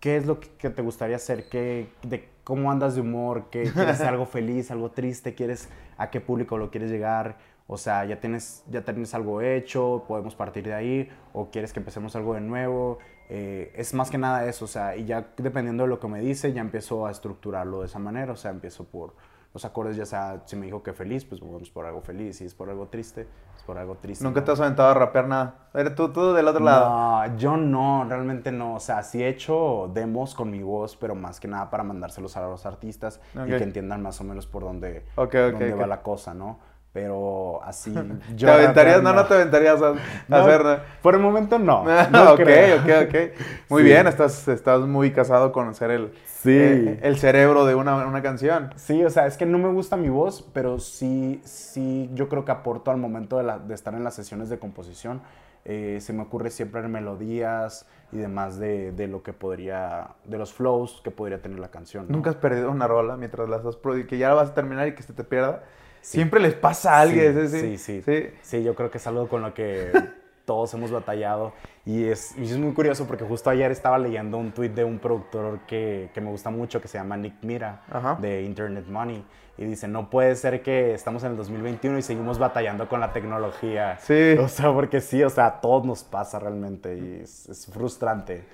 ¿qué 0.00 0.16
es 0.16 0.26
lo 0.26 0.40
que, 0.40 0.70
te 0.70 0.82
gustaría 0.82 1.16
hacer? 1.16 1.48
¿Qué, 1.48 1.88
de, 2.02 2.28
¿Cómo 2.44 2.70
andas 2.70 2.94
de 2.94 3.02
humor? 3.02 3.44
¿Qué, 3.50 3.64
¿Quieres 3.64 3.94
hacer 3.94 4.08
algo 4.08 4.26
feliz, 4.26 4.70
algo 4.70 4.90
triste? 4.90 5.34
¿Quieres, 5.34 5.68
¿A 5.96 6.10
qué 6.10 6.20
público 6.20 6.58
lo 6.58 6.70
quieres 6.70 6.90
llegar? 6.90 7.36
O 7.66 7.76
sea, 7.76 8.04
¿ya 8.06 8.18
tienes, 8.18 8.64
ya 8.70 8.82
tienes 8.82 9.14
algo 9.14 9.42
hecho? 9.42 10.04
¿Podemos 10.08 10.34
partir 10.34 10.64
de 10.64 10.74
ahí? 10.74 11.10
¿O 11.34 11.50
quieres 11.50 11.72
que 11.72 11.80
empecemos 11.80 12.16
algo 12.16 12.32
de 12.34 12.40
nuevo? 12.40 12.98
Eh, 13.28 13.72
es 13.76 13.92
más 13.92 14.10
que 14.10 14.16
nada 14.16 14.46
eso, 14.46 14.64
o 14.64 14.68
sea, 14.68 14.96
y 14.96 15.04
ya 15.04 15.28
dependiendo 15.36 15.82
de 15.82 15.90
lo 15.90 16.00
que 16.00 16.08
me 16.08 16.20
dice, 16.20 16.54
ya 16.54 16.62
empiezo 16.62 17.06
a 17.06 17.10
estructurarlo 17.10 17.80
de 17.80 17.86
esa 17.86 17.98
manera, 17.98 18.32
o 18.32 18.36
sea, 18.36 18.50
empiezo 18.50 18.84
por 18.84 19.12
los 19.58 19.64
acordes, 19.64 19.96
ya 19.96 20.06
sea, 20.06 20.42
si 20.44 20.54
me 20.54 20.66
dijo 20.66 20.84
que 20.84 20.92
feliz, 20.92 21.24
pues 21.24 21.40
vamos 21.40 21.68
por 21.70 21.84
algo 21.84 22.00
feliz, 22.00 22.36
si 22.36 22.44
es 22.44 22.54
por 22.54 22.70
algo 22.70 22.86
triste, 22.86 23.26
es 23.56 23.62
por 23.64 23.76
algo 23.76 23.96
triste. 23.96 24.22
Nunca 24.22 24.40
¿no? 24.40 24.46
te 24.46 24.52
has 24.52 24.60
aventado 24.60 24.88
a 24.88 24.94
rapear 24.94 25.26
nada. 25.26 25.68
Eres 25.74 25.96
tú, 25.96 26.12
tú 26.12 26.32
del 26.32 26.46
otro 26.46 26.64
lado. 26.64 26.88
No, 26.88 27.36
yo 27.36 27.56
no, 27.56 28.04
realmente 28.08 28.52
no. 28.52 28.76
O 28.76 28.80
sea, 28.80 29.02
sí 29.02 29.20
he 29.20 29.28
hecho 29.28 29.90
demos 29.92 30.36
con 30.36 30.48
mi 30.50 30.62
voz, 30.62 30.96
pero 30.96 31.16
más 31.16 31.40
que 31.40 31.48
nada 31.48 31.70
para 31.70 31.82
mandárselos 31.82 32.36
a 32.36 32.46
los 32.46 32.66
artistas 32.66 33.20
y 33.34 33.48
que 33.48 33.64
entiendan 33.64 34.00
más 34.00 34.20
o 34.20 34.24
menos 34.24 34.46
por 34.46 34.62
dónde, 34.62 35.04
dónde 35.16 35.74
va 35.74 35.86
la 35.88 36.02
cosa, 36.02 36.34
¿no? 36.34 36.60
Pero 36.92 37.62
así. 37.64 37.92
¿Te 37.92 38.34
yo 38.36 38.52
aventarías? 38.52 38.96
rapear, 38.96 39.02
No, 39.02 39.12
no 39.12 39.26
te 39.26 39.34
aventarías 39.34 39.80
a, 39.82 39.88
a 39.90 39.94
No, 40.28 40.36
hacer. 40.36 40.80
Por 41.02 41.14
el 41.14 41.20
momento 41.20 41.58
no. 41.58 41.84
Ah, 41.88 42.08
no 42.10 42.32
ok, 42.32 42.40
creo. 42.40 42.76
ok, 42.78 43.08
ok. 43.08 43.14
Muy 43.68 43.82
Sí. 43.82 43.88
bien, 43.88 44.06
estás, 44.06 44.48
estás 44.48 44.80
muy 44.80 45.12
casado 45.12 45.52
con 45.52 45.74
ser 45.74 45.90
el, 45.90 46.12
Sí. 46.24 46.50
eh, 46.52 47.00
el 47.02 47.18
cerebro 47.18 47.66
de 47.66 47.74
una, 47.74 48.06
una 48.06 48.22
canción. 48.22 48.70
Sí, 48.76 49.04
o 49.04 49.10
sea, 49.10 49.26
es 49.26 49.36
que 49.36 49.44
no 49.46 49.58
me 49.58 49.68
gusta 49.72 49.96
mi 49.96 50.08
voz, 50.08 50.42
pero 50.52 50.78
sí, 50.78 51.40
sí, 51.44 52.10
yo 52.14 52.28
creo 52.28 52.44
que 52.44 52.52
aporto 52.52 52.90
al 52.90 52.96
momento 52.96 53.36
de, 53.36 53.42
la- 53.44 53.58
de 53.58 53.74
estar 53.74 53.94
en 53.94 54.04
las 54.04 54.14
sesiones 54.14 54.48
de 54.48 54.58
composición. 54.58 55.20
Eh, 55.64 55.98
se 56.00 56.12
me 56.14 56.22
ocurre 56.22 56.50
siempre 56.50 56.80
melodías 56.88 57.86
y 58.12 58.16
demás 58.16 58.58
de, 58.58 58.92
de 58.92 59.06
lo 59.06 59.22
que 59.22 59.34
podría, 59.34 60.08
de 60.24 60.38
los 60.38 60.54
flows 60.54 61.02
que 61.04 61.10
podría 61.10 61.42
tener 61.42 61.58
la 61.58 61.68
canción. 61.68 62.06
Nunca 62.08 62.30
has 62.30 62.36
perdido 62.36 62.70
una 62.70 62.86
rola 62.86 63.16
mientras 63.18 63.48
la 63.50 63.56
estás 63.58 63.76
que 64.08 64.16
ya 64.16 64.28
la 64.28 64.34
vas 64.34 64.50
a 64.50 64.54
terminar 64.54 64.88
y 64.88 64.94
que 64.94 65.02
se 65.02 65.12
te 65.12 65.24
pierda. 65.24 65.64
Siempre 66.10 66.40
les 66.40 66.54
pasa 66.54 66.96
a 66.96 67.00
alguien. 67.00 67.48
Sí, 67.48 67.58
¿sí? 67.58 67.78
sí, 67.78 68.02
sí. 68.02 68.30
Sí, 68.42 68.62
yo 68.62 68.74
creo 68.74 68.90
que 68.90 68.98
es 68.98 69.06
algo 69.06 69.28
con 69.28 69.42
lo 69.42 69.54
que 69.54 69.92
todos 70.44 70.72
hemos 70.74 70.90
batallado. 70.90 71.52
Y 71.84 72.04
es, 72.04 72.36
y 72.36 72.44
es 72.44 72.56
muy 72.58 72.72
curioso 72.72 73.06
porque 73.06 73.24
justo 73.24 73.50
ayer 73.50 73.70
estaba 73.70 73.98
leyendo 73.98 74.38
un 74.38 74.52
tweet 74.52 74.70
de 74.70 74.84
un 74.84 74.98
productor 74.98 75.60
que, 75.66 76.10
que 76.12 76.20
me 76.20 76.30
gusta 76.30 76.50
mucho, 76.50 76.80
que 76.80 76.88
se 76.88 76.98
llama 76.98 77.16
Nick 77.16 77.34
Mira, 77.42 77.82
Ajá. 77.90 78.16
de 78.20 78.42
Internet 78.42 78.86
Money. 78.88 79.24
Y 79.56 79.64
dice, 79.64 79.88
no 79.88 80.08
puede 80.08 80.36
ser 80.36 80.62
que 80.62 80.94
estamos 80.94 81.24
en 81.24 81.32
el 81.32 81.36
2021 81.36 81.98
y 81.98 82.02
seguimos 82.02 82.38
batallando 82.38 82.88
con 82.88 83.00
la 83.00 83.12
tecnología. 83.12 83.98
Sí. 84.00 84.36
O 84.38 84.48
sea, 84.48 84.72
porque 84.72 85.00
sí, 85.00 85.22
o 85.22 85.30
sea, 85.30 85.46
a 85.46 85.60
todos 85.60 85.84
nos 85.84 86.04
pasa 86.04 86.38
realmente 86.38 86.96
y 86.96 87.20
es, 87.22 87.48
es 87.48 87.66
frustrante. 87.66 88.44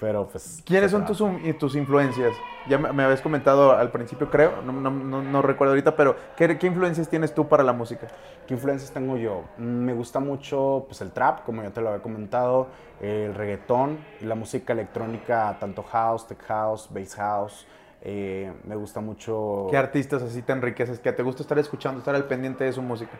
Pero 0.00 0.26
pues... 0.26 0.62
¿Quiénes 0.66 0.90
son 0.90 1.04
tus, 1.04 1.22
tus 1.58 1.76
influencias? 1.76 2.34
Ya 2.68 2.78
me, 2.78 2.92
me 2.92 3.04
habías 3.04 3.20
comentado 3.20 3.72
al 3.72 3.90
principio, 3.90 4.28
creo, 4.30 4.60
no, 4.62 4.72
no- 4.72 4.90
no- 4.90 5.22
no 5.22 5.42
recuerdo 5.42 5.72
ahorita, 5.72 5.94
pero 5.96 6.16
¿qué, 6.36 6.58
qué 6.58 6.66
influencias 6.66 7.08
tienes 7.08 7.34
tú 7.34 7.48
para 7.48 7.62
la 7.62 7.72
música? 7.72 8.08
¿Qué 8.46 8.54
influencias 8.54 8.90
tengo 8.90 9.16
yo? 9.16 9.44
Mm, 9.58 9.62
Me 9.84 9.92
gusta 9.94 10.20
mucho 10.20 10.84
pues, 10.86 11.00
el 11.00 11.12
trap, 11.12 11.44
como 11.44 11.62
ya 11.62 11.70
te 11.70 11.80
lo 11.80 11.90
había 11.90 12.02
comentado, 12.02 12.68
el 13.00 13.34
reggaetón, 13.34 13.98
la 14.20 14.34
música 14.34 14.72
electrónica, 14.72 15.56
tanto 15.60 15.82
house, 15.84 16.26
tech 16.26 16.42
house, 16.46 16.88
bass 16.92 17.14
house. 17.14 17.66
Eh, 18.06 18.52
me 18.64 18.76
gusta 18.76 19.00
mucho... 19.00 19.66
¿Qué 19.70 19.76
artistas 19.78 20.22
así 20.22 20.42
te 20.42 20.52
enriqueces? 20.52 20.98
¿Que 21.00 21.12
te 21.12 21.22
gusta 21.22 21.42
estar 21.42 21.58
escuchando, 21.58 21.98
estar 22.00 22.14
al 22.14 22.24
pendiente 22.26 22.64
de 22.64 22.72
su 22.72 22.82
música? 22.82 23.12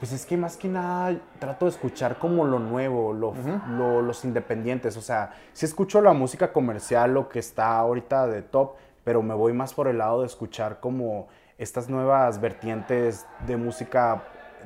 Pues 0.00 0.10
es 0.12 0.26
que 0.26 0.36
más 0.36 0.56
que 0.56 0.66
nada 0.66 1.16
trato 1.38 1.66
de 1.66 1.70
escuchar 1.70 2.18
como 2.18 2.44
lo 2.44 2.58
nuevo, 2.58 3.12
lo, 3.12 3.34
lo- 3.76 4.02
los 4.02 4.24
independientes. 4.24 4.96
O 4.96 5.00
sea, 5.00 5.32
sí 5.52 5.64
escucho 5.64 6.00
la 6.00 6.12
música 6.12 6.52
comercial, 6.52 7.14
lo 7.14 7.28
que 7.28 7.38
está 7.38 7.76
ahorita 7.78 8.26
de 8.26 8.42
top, 8.42 8.72
pero 9.04 9.22
me 9.22 9.34
voy 9.34 9.52
más 9.52 9.74
por 9.74 9.86
el 9.86 9.98
lado 9.98 10.22
de 10.22 10.26
escuchar 10.26 10.80
como 10.80 11.28
estas 11.56 11.88
nuevas 11.88 12.40
vertientes 12.40 13.26
de 13.46 13.56
música 13.56 14.24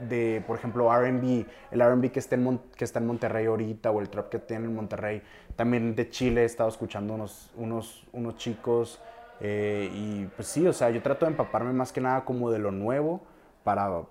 de, 0.09 0.43
por 0.47 0.57
ejemplo, 0.59 0.91
RB, 0.91 1.47
el 1.71 1.81
RB 1.83 2.11
que, 2.11 2.19
está 2.19 2.35
en 2.37 2.59
que 2.75 2.85
está 2.85 2.99
en 3.01 3.07
Monterrey 3.07 3.45
ahorita 3.45 3.91
o 3.91 4.01
el 4.01 4.09
trap 4.09 4.31
que 4.31 4.39
tiene 4.39 4.65
en 4.65 4.75
Monterrey. 4.75 5.23
También 5.55 5.95
de 5.95 6.09
Chile 6.09 6.43
he 6.43 6.45
estado 6.47 6.71
escuchando 6.71 7.13
unos, 7.13 7.51
unos, 7.57 8.07
unos 8.15 8.37
chicos. 8.37 9.01
Eh, 9.41 9.91
y 9.93 10.27
pues 10.37 10.49
sí, 10.49 10.67
o 10.67 10.73
sea, 10.73 10.91
yo 10.91 11.03
trato 11.03 11.27
de 11.27 11.33
empaparme 11.33 11.73
más 11.73 11.93
que 11.93 12.01
nada 12.01 12.25
como 12.25 12.51
de 12.51 12.59
lo 12.59 12.71
nuevo 12.73 13.23
para 13.65 14.03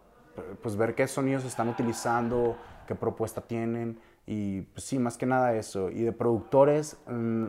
pues 0.61 0.75
ver 0.75 0.95
qué 0.95 1.07
sonidos 1.07 1.45
están 1.45 1.69
utilizando, 1.69 2.57
qué 2.87 2.93
propuesta 2.95 3.41
tienen. 3.41 3.99
Y 4.27 4.61
pues 4.61 4.83
sí, 4.83 4.99
más 4.99 5.17
que 5.17 5.25
nada 5.25 5.53
eso. 5.55 5.89
Y 5.89 6.01
de 6.03 6.11
productores, 6.11 6.97
mm, 7.07 7.45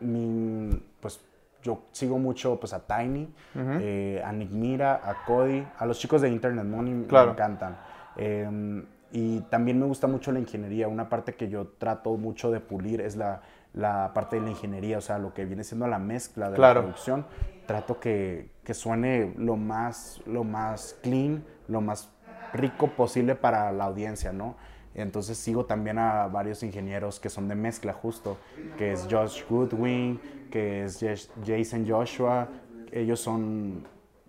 mi- 0.00 0.82
pues 1.00 1.20
yo 1.62 1.82
sigo 1.92 2.18
mucho 2.18 2.58
pues 2.60 2.72
a 2.72 2.86
Tiny, 2.86 3.32
eh, 3.54 4.22
a 4.24 4.32
Nick 4.32 4.50
Mira, 4.50 5.00
a 5.04 5.24
Cody, 5.26 5.64
a 5.78 5.86
los 5.86 5.98
chicos 5.98 6.20
de 6.22 6.28
Internet 6.28 6.64
Money 6.66 7.06
Claro. 7.08 7.26
me 7.26 7.32
encantan. 7.32 7.76
Eh, 8.16 8.84
y 9.12 9.40
también 9.42 9.78
me 9.78 9.86
gusta 9.86 10.06
mucho 10.08 10.32
la 10.32 10.40
ingeniería. 10.40 10.88
Una 10.88 11.08
parte 11.08 11.34
que 11.34 11.48
yo 11.48 11.68
trato 11.78 12.16
mucho 12.16 12.50
de 12.50 12.58
pulir 12.60 13.00
es 13.00 13.14
la, 13.16 13.42
la 13.74 14.12
parte 14.14 14.36
de 14.36 14.42
la 14.42 14.50
ingeniería, 14.50 14.98
o 14.98 15.00
sea, 15.00 15.18
lo 15.18 15.34
que 15.34 15.44
viene 15.44 15.64
siendo 15.64 15.86
la 15.86 15.98
mezcla 15.98 16.48
de 16.50 16.56
Claro. 16.56 16.80
la 16.80 16.86
producción. 16.86 17.26
Trato 17.66 17.98
que, 17.98 18.50
que 18.62 18.74
suene 18.74 19.34
lo 19.36 19.56
más, 19.56 20.20
lo 20.26 20.44
más 20.44 20.96
clean, 21.02 21.44
lo 21.68 21.80
más 21.80 22.10
rico 22.52 22.88
posible 22.88 23.34
para 23.34 23.72
la 23.72 23.84
audiencia, 23.84 24.32
¿no? 24.32 24.54
Entonces 24.94 25.36
sigo 25.38 25.64
también 25.64 25.98
a 25.98 26.28
varios 26.28 26.62
ingenieros 26.62 27.18
que 27.18 27.28
son 27.28 27.48
de 27.48 27.56
mezcla 27.56 27.92
justo, 27.92 28.36
que 28.78 28.92
es 28.92 29.08
Josh 29.10 29.42
Goodwin, 29.48 30.20
que 30.52 30.84
es 30.84 31.00
Jas- 31.02 31.30
Jason 31.44 31.84
Joshua. 31.88 32.46
Ellos 32.92 33.18
son, 33.18 33.84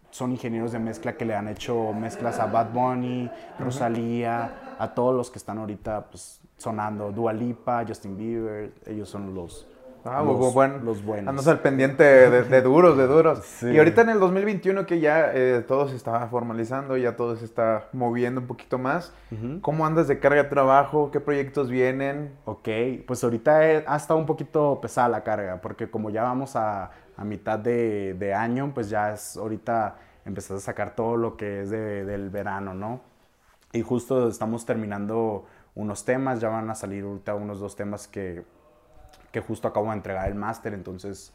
son 0.09 0.31
ingenieros 0.31 0.71
de 0.71 0.79
mezcla 0.79 1.15
que 1.17 1.23
le 1.25 1.35
han 1.35 1.47
hecho 1.49 1.93
mezclas 1.93 2.39
a 2.39 2.47
Bad 2.47 2.71
Bunny, 2.71 3.29
Rosalía, 3.59 4.75
a 4.79 4.93
todos 4.95 5.13
los 5.15 5.29
que 5.29 5.37
están 5.37 5.59
ahorita 5.59 6.07
pues, 6.09 6.41
sonando, 6.57 7.11
Dua 7.11 7.33
Lipa, 7.33 7.83
Justin 7.87 8.17
Bieber. 8.17 8.71
Ellos 8.85 9.09
son 9.09 9.33
los, 9.33 9.67
Ah, 10.07 10.21
los, 10.23 10.37
bu- 10.37 10.53
buen- 10.53 10.85
los 10.85 11.03
buenos. 11.03 11.29
Andas 11.29 11.47
al 11.47 11.61
pendiente 11.61 12.03
de, 12.03 12.43
de 12.43 12.61
duros, 12.61 12.95
de 12.95 13.07
duros. 13.07 13.39
Sí. 13.39 13.69
Y 13.71 13.77
ahorita 13.79 14.01
en 14.03 14.09
el 14.09 14.19
2021 14.19 14.85
que 14.85 14.99
ya 14.99 15.31
eh, 15.33 15.65
todo 15.67 15.87
se 15.87 15.95
está 15.95 16.27
formalizando, 16.27 16.95
ya 16.95 17.15
todo 17.15 17.35
se 17.35 17.43
está 17.45 17.87
moviendo 17.91 18.39
un 18.41 18.45
poquito 18.45 18.77
más. 18.77 19.11
Ujú. 19.31 19.61
¿Cómo 19.61 19.83
andas 19.83 20.07
de 20.07 20.19
carga 20.19 20.43
de 20.43 20.49
trabajo? 20.49 21.09
¿Qué 21.09 21.19
proyectos 21.19 21.71
vienen? 21.71 22.35
Ok, 22.45 22.69
pues 23.07 23.23
ahorita 23.23 23.67
he- 23.67 23.83
ha 23.87 23.95
estado 23.95 24.19
un 24.19 24.27
poquito 24.27 24.79
pesada 24.79 25.09
la 25.09 25.23
carga, 25.23 25.59
porque 25.59 25.89
como 25.89 26.11
ya 26.11 26.21
vamos 26.21 26.55
a, 26.55 26.91
a 27.17 27.23
mitad 27.25 27.57
de, 27.57 28.13
de 28.13 28.31
año, 28.35 28.71
pues 28.75 28.91
ya 28.91 29.11
es 29.11 29.35
ahorita 29.37 29.95
empezar 30.23 30.57
a 30.57 30.59
sacar 30.59 30.95
todo 30.95 31.17
lo 31.17 31.35
que 31.35 31.61
es 31.63 31.71
de- 31.71 32.05
del 32.05 32.29
verano, 32.29 32.75
¿no? 32.75 33.01
Y 33.73 33.81
justo 33.81 34.27
estamos 34.27 34.67
terminando 34.67 35.45
unos 35.75 36.05
temas, 36.05 36.39
ya 36.39 36.49
van 36.49 36.69
a 36.69 36.75
salir 36.75 37.03
ahorita 37.03 37.35
unos 37.35 37.59
dos 37.59 37.75
temas 37.75 38.07
que, 38.07 38.43
que 39.31 39.41
justo 39.41 39.67
acabo 39.67 39.87
de 39.87 39.97
entregar 39.97 40.27
el 40.27 40.35
máster, 40.35 40.73
entonces, 40.73 41.33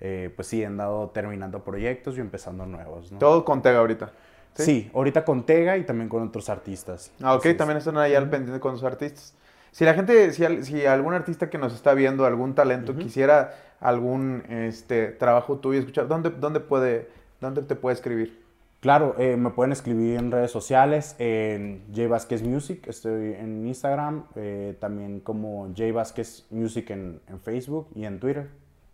eh, 0.00 0.32
pues 0.34 0.48
sí, 0.48 0.62
he 0.62 0.66
andado 0.66 1.10
terminando 1.10 1.62
proyectos 1.62 2.16
y 2.16 2.20
empezando 2.20 2.64
nuevos, 2.66 3.12
¿no? 3.12 3.18
Todo 3.18 3.44
con 3.44 3.62
Tega 3.62 3.80
ahorita. 3.80 4.12
Sí, 4.54 4.90
ahorita 4.94 5.24
con 5.24 5.44
Tega 5.44 5.76
y 5.76 5.84
también 5.84 6.08
con 6.08 6.22
otros 6.22 6.48
artistas. 6.48 7.12
Ah, 7.22 7.34
ok, 7.34 7.56
también 7.56 7.78
están 7.78 7.96
ahí 7.98 8.14
al 8.14 8.28
pendiente 8.28 8.60
con 8.60 8.74
sus 8.74 8.84
artistas. 8.84 9.34
Si 9.72 9.84
la 9.84 9.94
gente, 9.94 10.32
si, 10.32 10.64
si 10.64 10.86
algún 10.86 11.14
artista 11.14 11.48
que 11.48 11.58
nos 11.58 11.72
está 11.72 11.94
viendo, 11.94 12.26
algún 12.26 12.54
talento, 12.54 12.96
quisiera 12.96 13.54
algún 13.80 14.42
este, 14.48 15.08
trabajo 15.08 15.58
tuyo, 15.58 15.78
escuchar, 15.78 16.08
¿dónde, 16.08 16.30
dónde, 16.30 16.58
puede, 16.60 17.08
¿dónde 17.40 17.62
te 17.62 17.76
puede 17.76 17.94
escribir? 17.94 18.39
Claro, 18.80 19.14
eh, 19.18 19.36
me 19.36 19.50
pueden 19.50 19.72
escribir 19.72 20.16
en 20.18 20.30
redes 20.30 20.50
sociales, 20.50 21.14
en 21.18 21.82
J 21.94 22.08
Vázquez 22.08 22.42
Music, 22.42 22.86
estoy 22.88 23.34
en 23.34 23.66
Instagram, 23.66 24.24
eh, 24.36 24.74
también 24.80 25.20
como 25.20 25.66
J 25.76 25.92
Vázquez 25.92 26.46
Music 26.50 26.88
en, 26.90 27.20
en 27.28 27.40
Facebook 27.40 27.88
y 27.94 28.06
en 28.06 28.18
Twitter. 28.18 28.46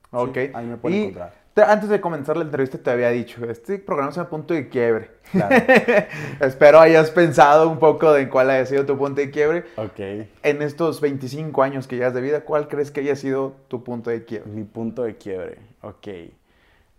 Sí, 0.03 0.09
Ok. 0.11 0.37
ahí 0.55 0.67
me 0.67 0.77
pueden 0.77 0.99
Y 0.99 1.03
encontrar. 1.03 1.33
te- 1.55 1.63
antes 1.63 1.89
de 1.89 2.01
comenzar 2.01 2.37
la 2.37 2.43
entrevista 2.45 2.79
te 2.79 2.91
había 2.91 3.11
dicho, 3.11 3.45
este 3.49 3.79
programa 3.79 4.11
es 4.11 4.19
a 4.19 4.29
punto 4.29 4.55
de 4.55 4.69
quiebre. 4.69 5.11
Claro. 5.31 5.55
Espero 6.41 6.81
hayas 6.81 7.13
pensado 7.13 7.69
un 7.71 7.79
poco 7.79 8.13
de 8.13 8.29
cuál 8.29 8.51
haya 8.51 8.67
sido 8.67 8.87
tu 8.87 8.99
punto 8.99 9.21
de 9.21 9.31
quiebre. 9.31 9.67
ok. 9.77 10.27
En 10.43 10.63
estos 10.63 11.01
25 11.01 11.63
años 11.63 11.87
que 11.87 11.95
llevas 11.97 12.15
de 12.15 12.23
vida, 12.23 12.41
¿cuál 12.41 12.67
crees 12.67 12.91
que 12.91 13.01
haya 13.01 13.15
sido 13.15 13.55
tu 13.69 13.85
punto 13.85 14.11
de 14.11 14.25
quiebre? 14.25 14.51
Mi 14.51 14.65
punto 14.65 15.03
de 15.05 15.17
quiebre. 15.17 15.59
Ok. 15.83 16.09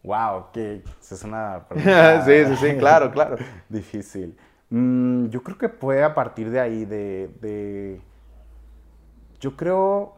Wow, 0.07 0.45
que 0.53 0.83
es 1.01 1.23
una 1.23 1.65
pregunta 1.67 2.21
sí, 2.25 2.45
sí, 2.45 2.55
sí, 2.55 2.77
claro, 2.77 3.11
claro. 3.11 3.35
difícil. 3.69 4.37
Mm, 4.69 5.27
yo 5.27 5.43
creo 5.43 5.57
que 5.57 5.69
fue 5.69 6.01
a 6.03 6.13
partir 6.15 6.49
de 6.49 6.59
ahí, 6.61 6.85
de, 6.85 7.29
de- 7.41 8.01
Yo 9.39 9.55
creo 9.55 10.13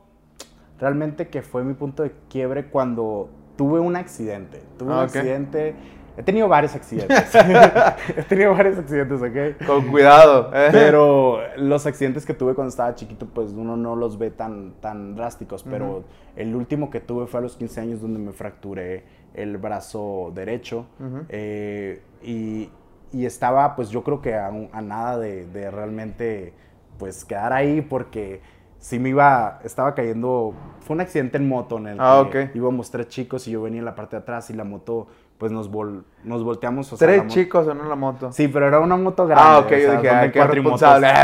realmente 0.79 1.27
que 1.27 1.41
fue 1.41 1.63
mi 1.63 1.73
punto 1.73 2.03
de 2.03 2.11
quiebre 2.29 2.67
cuando 2.69 3.29
tuve 3.57 3.79
un 3.79 3.95
accidente. 3.95 4.61
Tuve 4.77 4.89
un 4.91 4.99
Ah, 4.99 5.01
accidente... 5.03 5.75
He 6.17 6.23
tenido 6.23 6.49
varios 6.49 6.75
accidentes. 6.75 7.33
He 8.17 8.23
tenido 8.23 8.53
varios 8.53 8.77
accidentes, 8.77 9.21
¿ok? 9.21 9.65
Con 9.65 9.87
cuidado. 9.89 10.51
¿eh? 10.53 10.67
Pero 10.71 11.39
los 11.57 11.85
accidentes 11.85 12.25
que 12.25 12.33
tuve 12.33 12.55
cuando 12.55 12.69
estaba 12.69 12.93
chiquito, 12.95 13.25
pues 13.27 13.51
uno 13.53 13.77
no 13.77 13.95
los 13.95 14.17
ve 14.17 14.29
tan, 14.29 14.73
tan 14.81 15.15
drásticos. 15.15 15.63
Pero 15.63 16.03
el 16.35 16.55
último 16.55 16.89
que 16.89 16.99
tuve 16.99 17.25
fue 17.27 17.39
a 17.39 17.43
los 17.43 17.55
15 17.55 17.79
años 17.81 18.01
donde 18.01 18.19
me 18.19 18.33
fracturé 18.33 19.05
el 19.33 19.57
brazo 19.57 20.31
derecho. 20.33 20.85
Eh, 21.29 22.01
y, 22.23 22.69
y 23.11 23.25
estaba, 23.25 23.75
pues 23.75 23.89
yo 23.89 24.03
creo 24.03 24.21
que 24.21 24.35
a, 24.35 24.51
nada 24.81 25.17
de, 25.17 25.45
de 25.47 25.71
realmente, 25.71 26.53
pues 26.97 27.25
quedar 27.25 27.53
ahí 27.53 27.81
porque 27.81 28.41
sí 28.77 28.97
me 28.99 29.09
iba, 29.09 29.59
estaba 29.63 29.93
cayendo, 29.93 30.53
fue 30.81 30.95
un 30.95 31.01
accidente 31.01 31.37
en 31.37 31.47
moto 31.47 31.77
en 31.77 31.87
el 31.87 31.97
Ah, 31.99 32.27
que 32.31 32.49
íbamos 32.53 32.89
tres 32.91 33.07
chicos 33.09 33.47
y 33.47 33.51
yo 33.51 33.61
venía 33.61 33.79
en 33.79 33.85
la 33.85 33.95
parte 33.95 34.15
de 34.15 34.21
atrás 34.21 34.49
y 34.49 34.53
la 34.53 34.63
moto, 34.63 35.07
pues 35.37 35.51
nos, 35.51 35.69
vol- 35.71 36.03
nos 36.23 36.43
volteamos. 36.43 36.91
o 36.93 36.97
sea, 36.97 37.05
la 37.07 37.13
Tres 37.13 37.23
moto- 37.23 37.33
chicos 37.33 37.67
en 37.67 37.79
una 37.81 37.95
moto. 37.95 38.31
Sí, 38.31 38.47
pero 38.47 38.67
era 38.67 38.79
una 38.79 38.95
moto 38.95 39.25
grande. 39.27 39.43
ah, 39.45 39.59
ok, 39.59 39.71
o 39.71 39.75
yo 39.77 39.91
dije, 39.93 40.09
ah, 40.09 40.31
qué 40.31 40.43
responsable. 40.45 41.07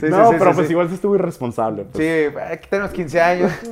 sí, 0.00 0.06
no, 0.08 0.26
sí, 0.28 0.32
sí, 0.32 0.36
pero 0.38 0.50
sí, 0.50 0.54
pues 0.56 0.66
sí. 0.66 0.72
igual 0.72 0.88
sí 0.88 0.94
estuve 0.94 1.18
irresponsable. 1.18 1.84
pues. 1.84 1.96
Sí, 2.32 2.36
aquí 2.38 2.68
tenemos 2.70 2.92
15 2.92 3.20
años. 3.20 3.52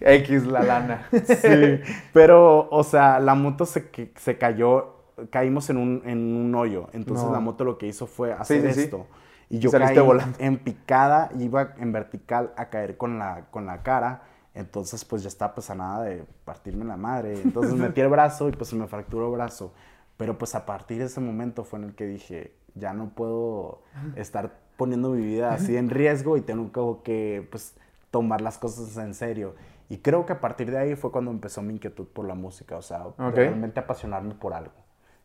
X 0.00 0.46
la 0.46 0.62
lana. 0.62 1.08
Sí, 1.12 1.80
pero, 2.12 2.68
o 2.70 2.84
sea, 2.84 3.18
la 3.20 3.34
moto 3.34 3.66
se, 3.66 3.90
que- 3.90 4.12
se 4.16 4.38
cayó, 4.38 4.94
caímos 5.30 5.70
en 5.70 5.76
un, 5.78 6.02
en 6.04 6.18
un 6.36 6.54
hoyo. 6.54 6.88
Entonces 6.92 7.26
No. 7.26 7.32
la 7.32 7.40
moto 7.40 7.64
lo 7.64 7.78
que 7.78 7.86
hizo 7.86 8.06
fue 8.06 8.32
hacer 8.32 8.62
sí, 8.68 8.72
sí. 8.74 8.80
esto. 8.82 9.06
Y 9.48 9.58
yo 9.60 9.70
Saliste 9.70 9.94
caí 9.94 10.04
volando. 10.04 10.36
en 10.40 10.58
picada, 10.58 11.30
iba 11.38 11.74
en 11.78 11.92
vertical 11.92 12.52
a 12.56 12.68
caer 12.68 12.96
con 12.96 13.18
la, 13.18 13.46
con 13.50 13.66
la 13.66 13.82
cara. 13.82 14.22
Entonces, 14.54 15.04
pues 15.04 15.22
ya 15.22 15.28
estaba 15.28 15.54
pues 15.54 15.68
a 15.70 15.74
nada 15.74 16.02
de 16.02 16.24
partirme 16.44 16.84
la 16.84 16.96
madre. 16.96 17.34
Entonces 17.42 17.74
metí 17.74 18.00
el 18.00 18.08
brazo 18.08 18.48
y 18.48 18.52
pues 18.52 18.70
se 18.70 18.76
me 18.76 18.86
fracturó 18.88 19.26
el 19.28 19.32
brazo. 19.34 19.72
Pero 20.16 20.38
pues 20.38 20.54
a 20.54 20.64
partir 20.66 20.98
de 20.98 21.04
ese 21.04 21.20
momento 21.20 21.62
fue 21.62 21.78
en 21.78 21.84
el 21.86 21.94
que 21.94 22.06
dije, 22.06 22.54
ya 22.74 22.92
no 22.94 23.10
puedo 23.10 23.82
estar 24.16 24.58
poniendo 24.76 25.10
mi 25.10 25.22
vida 25.24 25.52
así 25.54 25.76
en 25.76 25.90
riesgo 25.90 26.36
y 26.36 26.40
tengo 26.40 27.02
que 27.02 27.46
pues 27.50 27.74
tomar 28.10 28.40
las 28.40 28.56
cosas 28.58 28.96
en 28.96 29.14
serio. 29.14 29.54
Y 29.88 29.98
creo 29.98 30.26
que 30.26 30.32
a 30.32 30.40
partir 30.40 30.70
de 30.70 30.78
ahí 30.78 30.96
fue 30.96 31.12
cuando 31.12 31.30
empezó 31.30 31.62
mi 31.62 31.74
inquietud 31.74 32.06
por 32.08 32.26
la 32.26 32.34
música, 32.34 32.76
o 32.76 32.82
sea, 32.82 33.04
realmente 33.36 33.78
apasionarme 33.80 34.34
por 34.34 34.52
algo, 34.52 34.72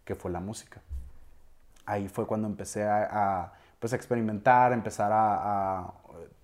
que 0.06 0.16
fue 0.16 0.30
la 0.32 0.40
música. 0.40 0.82
Ahí 1.86 2.08
fue 2.08 2.28
cuando 2.28 2.48
empecé 2.48 2.84
a, 2.84 3.08
a, 3.12 3.54
pues, 3.80 3.94
a 3.94 3.96
experimentar, 3.96 4.72
empezar 4.74 5.12
a, 5.12 5.80
a- 5.80 5.94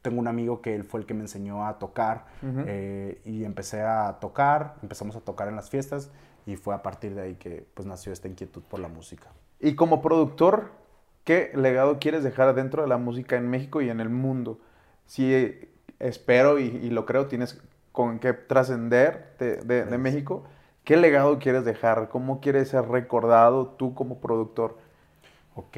Tengo 0.02 0.20
un 0.20 0.28
amigo 0.28 0.62
que 0.62 0.74
él 0.74 0.84
fue 0.84 1.00
el 1.02 1.06
que 1.06 1.14
me 1.14 1.22
enseñó 1.22 1.66
a 1.68 1.78
tocar 1.80 2.26
eh, 2.68 3.22
y 3.26 3.44
empecé 3.44 3.82
a 3.82 4.18
tocar, 4.20 4.76
empezamos 4.82 5.16
a 5.16 5.20
tocar 5.22 5.48
en 5.48 5.56
las 5.56 5.70
fiestas 5.70 6.10
y 6.46 6.56
fue 6.56 6.74
a 6.74 6.82
partir 6.82 7.14
de 7.14 7.22
ahí 7.22 7.36
que 7.36 7.68
pues 7.74 7.86
nació 7.86 8.14
esta 8.14 8.28
inquietud 8.28 8.64
por 8.64 8.80
la 8.80 8.88
música. 8.88 9.28
Y 9.60 9.76
como 9.76 10.02
productor, 10.02 10.72
¿qué 11.26 11.52
legado 11.56 12.00
quieres 12.00 12.24
dejar 12.24 12.56
dentro 12.56 12.82
de 12.84 12.88
la 12.88 12.98
música 12.98 13.36
en 13.36 13.50
México 13.50 13.82
y 13.82 13.90
en 13.90 14.00
el 14.00 14.10
mundo? 14.10 14.60
Si 15.06 15.34
eh, 15.34 15.70
espero 16.00 16.58
y, 16.58 16.64
y 16.68 16.90
lo 16.90 17.06
creo, 17.06 17.28
tienes 17.28 17.62
con 17.98 18.20
qué 18.20 18.34
trascender 18.34 19.36
de, 19.40 19.58
de- 19.58 19.86
de 19.86 19.98
México. 19.98 20.44
¿Qué 20.86 20.98
legado 20.98 21.40
quieres 21.40 21.66
dejar? 21.66 22.10
¿Cómo 22.10 22.40
quieres 22.42 22.70
ser 22.70 22.88
recordado 22.88 23.68
tú 23.70 23.96
como 23.96 24.20
productor? 24.22 24.78
Ok, 25.56 25.78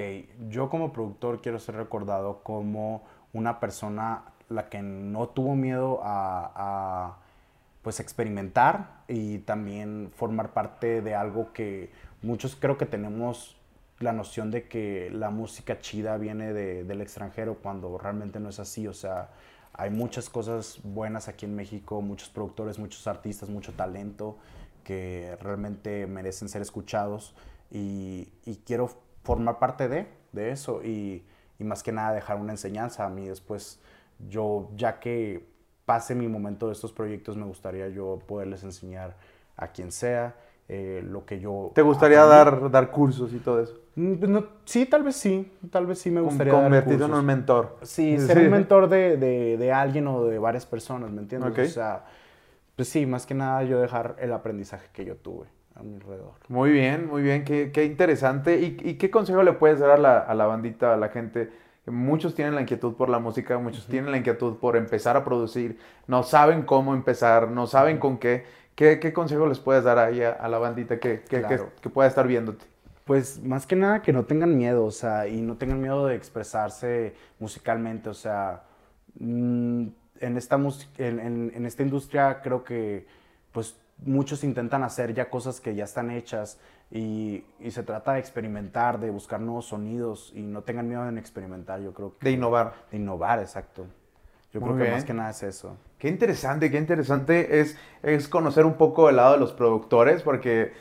yo 0.50 0.70
como 0.70 0.94
productor 0.94 1.42
quiero 1.42 1.60
ser 1.60 1.76
recordado 1.76 2.42
como 2.44 3.04
una 3.34 3.60
persona 3.60 4.24
la 4.50 4.70
que 4.70 4.82
no 4.82 5.30
tuvo 5.30 5.56
miedo 5.56 6.02
a, 6.04 6.52
a, 6.56 7.18
pues 7.82 8.00
experimentar 8.00 9.04
y 9.08 9.40
también 9.40 10.12
formar 10.16 10.52
parte 10.54 11.02
de 11.02 11.16
algo 11.16 11.54
que 11.54 11.92
muchos 12.22 12.56
creo 12.56 12.78
que 12.78 12.86
tenemos 12.86 13.58
la 14.00 14.14
noción 14.14 14.52
de 14.52 14.68
que 14.68 15.10
la 15.14 15.30
música 15.30 15.80
chida 15.80 16.18
viene 16.18 16.54
de- 16.54 16.84
del 16.84 17.02
extranjero 17.02 17.56
cuando 17.62 17.98
realmente 17.98 18.40
no 18.40 18.50
es 18.50 18.60
así, 18.60 18.88
o 18.88 18.94
sea, 18.94 19.30
hay 19.80 19.92
muchas 19.92 20.30
cosas 20.30 20.82
buenas 20.84 21.30
aquí 21.30 21.46
en 21.46 21.56
México, 21.56 22.02
muchos 22.02 22.28
productores, 22.28 22.78
muchos 22.78 23.08
artistas, 23.08 23.48
mucho 23.48 23.72
talento 23.72 24.38
que 24.84 25.38
realmente 25.40 26.06
merecen 26.06 26.50
ser 26.50 26.62
escuchados 26.62 27.34
y, 27.72 28.28
quiero 28.66 28.90
formar 29.24 29.58
parte 29.58 29.88
de, 29.88 30.08
de 30.34 30.52
eso 30.52 30.84
y, 30.84 31.24
y 31.60 31.64
más 31.64 31.82
que 31.82 31.94
nada 31.94 32.12
dejar 32.12 32.38
una 32.38 32.52
enseñanza 32.52 33.06
a 33.06 33.10
mí 33.10 33.28
después. 33.28 33.80
Yo, 34.28 34.70
ya 34.76 35.00
que 35.00 35.48
pase 35.86 36.14
mi 36.14 36.28
momento 36.28 36.68
de 36.68 36.74
estos 36.74 36.92
proyectos, 36.92 37.38
me 37.38 37.46
gustaría 37.46 37.88
yo 37.88 38.20
poderles 38.28 38.64
enseñar 38.64 39.16
a 39.56 39.70
quien 39.70 39.94
sea 39.94 40.36
eh, 40.70 41.04
lo 41.06 41.26
que 41.26 41.40
yo... 41.40 41.72
¿Te 41.76 41.82
gustaría 41.82 42.24
aprendí. 42.24 42.30
dar, 42.30 42.72
dar 42.72 42.92
cursos 42.92 43.34
y 43.34 43.40
todo 43.40 43.62
eso? 43.62 43.80
Mm, 43.96 44.16
pues 44.16 44.32
no, 44.32 44.46
sí, 44.66 44.86
tal 44.86 45.04
vez 45.04 45.16
sí, 45.18 45.52
tal 45.72 45.86
vez 45.88 46.00
sí 46.00 46.12
me 46.12 46.22
gustaría 46.22 46.60
dar 46.60 46.64
Convertirte 46.64 47.04
en 47.06 47.14
un 47.14 47.26
mentor. 47.26 47.78
Sí, 47.82 48.18
ser 48.20 48.40
un 48.40 48.50
mentor 48.50 48.90
de, 48.90 49.18
de, 49.18 49.58
de 49.58 49.72
alguien 49.74 50.08
o 50.08 50.26
de 50.26 50.40
varias 50.40 50.66
personas, 50.66 51.12
¿me 51.12 51.22
entiendes? 51.22 51.58
O 51.58 51.66
sea, 51.66 52.06
pues 52.76 52.90
sí, 52.90 53.06
más 53.06 53.26
que 53.26 53.34
nada 53.34 53.64
yo 53.64 53.80
dejar 53.80 54.16
el 54.20 54.32
aprendizaje 54.34 54.90
que 54.94 55.06
yo 55.06 55.16
tuve 55.18 55.48
a 55.76 55.84
mi 55.84 55.96
alrededor. 55.96 56.34
Muy 56.48 56.72
bien, 56.72 57.08
muy 57.08 57.22
bien, 57.22 57.44
qué, 57.44 57.72
qué 57.72 57.86
interesante. 57.86 58.60
¿Y, 58.60 58.78
y 58.82 58.96
qué 58.96 59.10
consejo 59.12 59.44
le 59.44 59.54
puedes 59.54 59.80
dar 59.80 59.92
a 59.92 59.98
la, 59.98 60.20
a 60.20 60.34
la 60.36 60.46
bandita, 60.46 60.94
a 60.94 60.98
la 60.98 61.10
gente? 61.10 61.52
Muchos 61.86 62.36
tienen 62.36 62.56
la 62.56 62.62
inquietud 62.62 62.94
por 62.96 63.10
la 63.10 63.20
música, 63.20 63.58
muchos 63.58 63.88
tienen 63.88 64.12
la 64.12 64.18
inquietud 64.18 64.58
por 64.58 64.78
empezar 64.78 65.18
a 65.18 65.24
producir, 65.24 65.80
no 66.08 66.24
saben 66.24 66.64
cómo 66.64 66.94
empezar, 66.94 67.50
no 67.50 67.68
saben 67.68 67.98
con 67.98 68.18
qué. 68.20 68.46
¿Qué, 68.80 68.98
qué 68.98 69.12
consejo 69.12 69.46
les 69.46 69.60
puedes 69.60 69.84
dar 69.84 70.00
ahí 70.00 70.22
a, 70.24 70.30
a 70.32 70.48
la 70.48 70.58
bandita 70.58 71.02
que, 71.02 71.20
que, 71.20 71.42
que- 71.42 71.42
Claro. 71.42 71.70
que 71.82 71.90
pueda 71.90 72.08
estar 72.08 72.26
viéndote? 72.26 72.66
Pues 73.04 73.44
más 73.44 73.68
que 73.68 73.76
nada 73.76 74.02
que 74.02 74.14
no 74.14 74.24
tengan 74.24 74.58
miedo, 74.58 74.86
o 74.86 74.92
sea, 74.92 75.28
y 75.28 75.42
no 75.42 75.58
tengan 75.58 75.82
miedo 75.82 76.06
de 76.08 76.16
expresarse 76.16 77.14
musicalmente, 77.40 78.08
o 78.08 78.14
sea, 78.14 78.64
mm, 79.20 79.88
en 80.22 80.38
esta, 80.38 80.56
en, 80.98 81.20
en- 81.20 81.52
en 81.54 81.66
esta 81.66 81.84
industria 81.84 82.40
creo 82.42 82.64
que 82.64 83.06
pues 83.52 83.76
muchos 84.06 84.46
intentan 84.46 84.84
hacer 84.84 85.14
ya 85.14 85.30
cosas 85.30 85.60
que 85.60 85.76
ya 85.76 85.84
están 85.84 86.10
hechas 86.10 86.58
y, 86.90 87.44
y 87.60 87.72
se 87.72 87.84
trata 87.84 88.14
de 88.14 88.20
experimentar, 88.20 88.98
de 89.02 89.10
buscar 89.10 89.42
nuevos 89.42 89.66
sonidos 89.66 90.32
y 90.34 90.42
no 90.42 90.62
tengan 90.62 90.88
miedo 90.88 91.06
en 91.10 91.18
experimentar, 91.18 91.82
yo 91.82 91.94
creo 91.94 92.18
que... 92.18 92.24
De 92.24 92.32
innovar. 92.32 92.76
De 92.92 92.96
innovar, 92.98 93.40
exacto. 93.40 93.86
Yo 94.54 94.62
Muy 94.62 94.70
creo 94.70 94.78
que 94.78 94.84
bien. 94.84 94.94
más 94.96 95.04
que 95.04 95.14
nada 95.14 95.32
es 95.32 95.44
eso. 95.44 95.76
Qué 96.00 96.08
interesante, 96.08 96.72
qué 96.72 96.78
interesante 96.78 97.60
es, 97.60 97.78
es 98.04 98.28
conocer 98.28 98.66
un 98.66 98.76
poco 98.76 99.10
el 99.10 99.18
lado 99.18 99.34
de 99.34 99.40
los 99.40 99.52
productores, 99.52 100.22
porque 100.24 100.72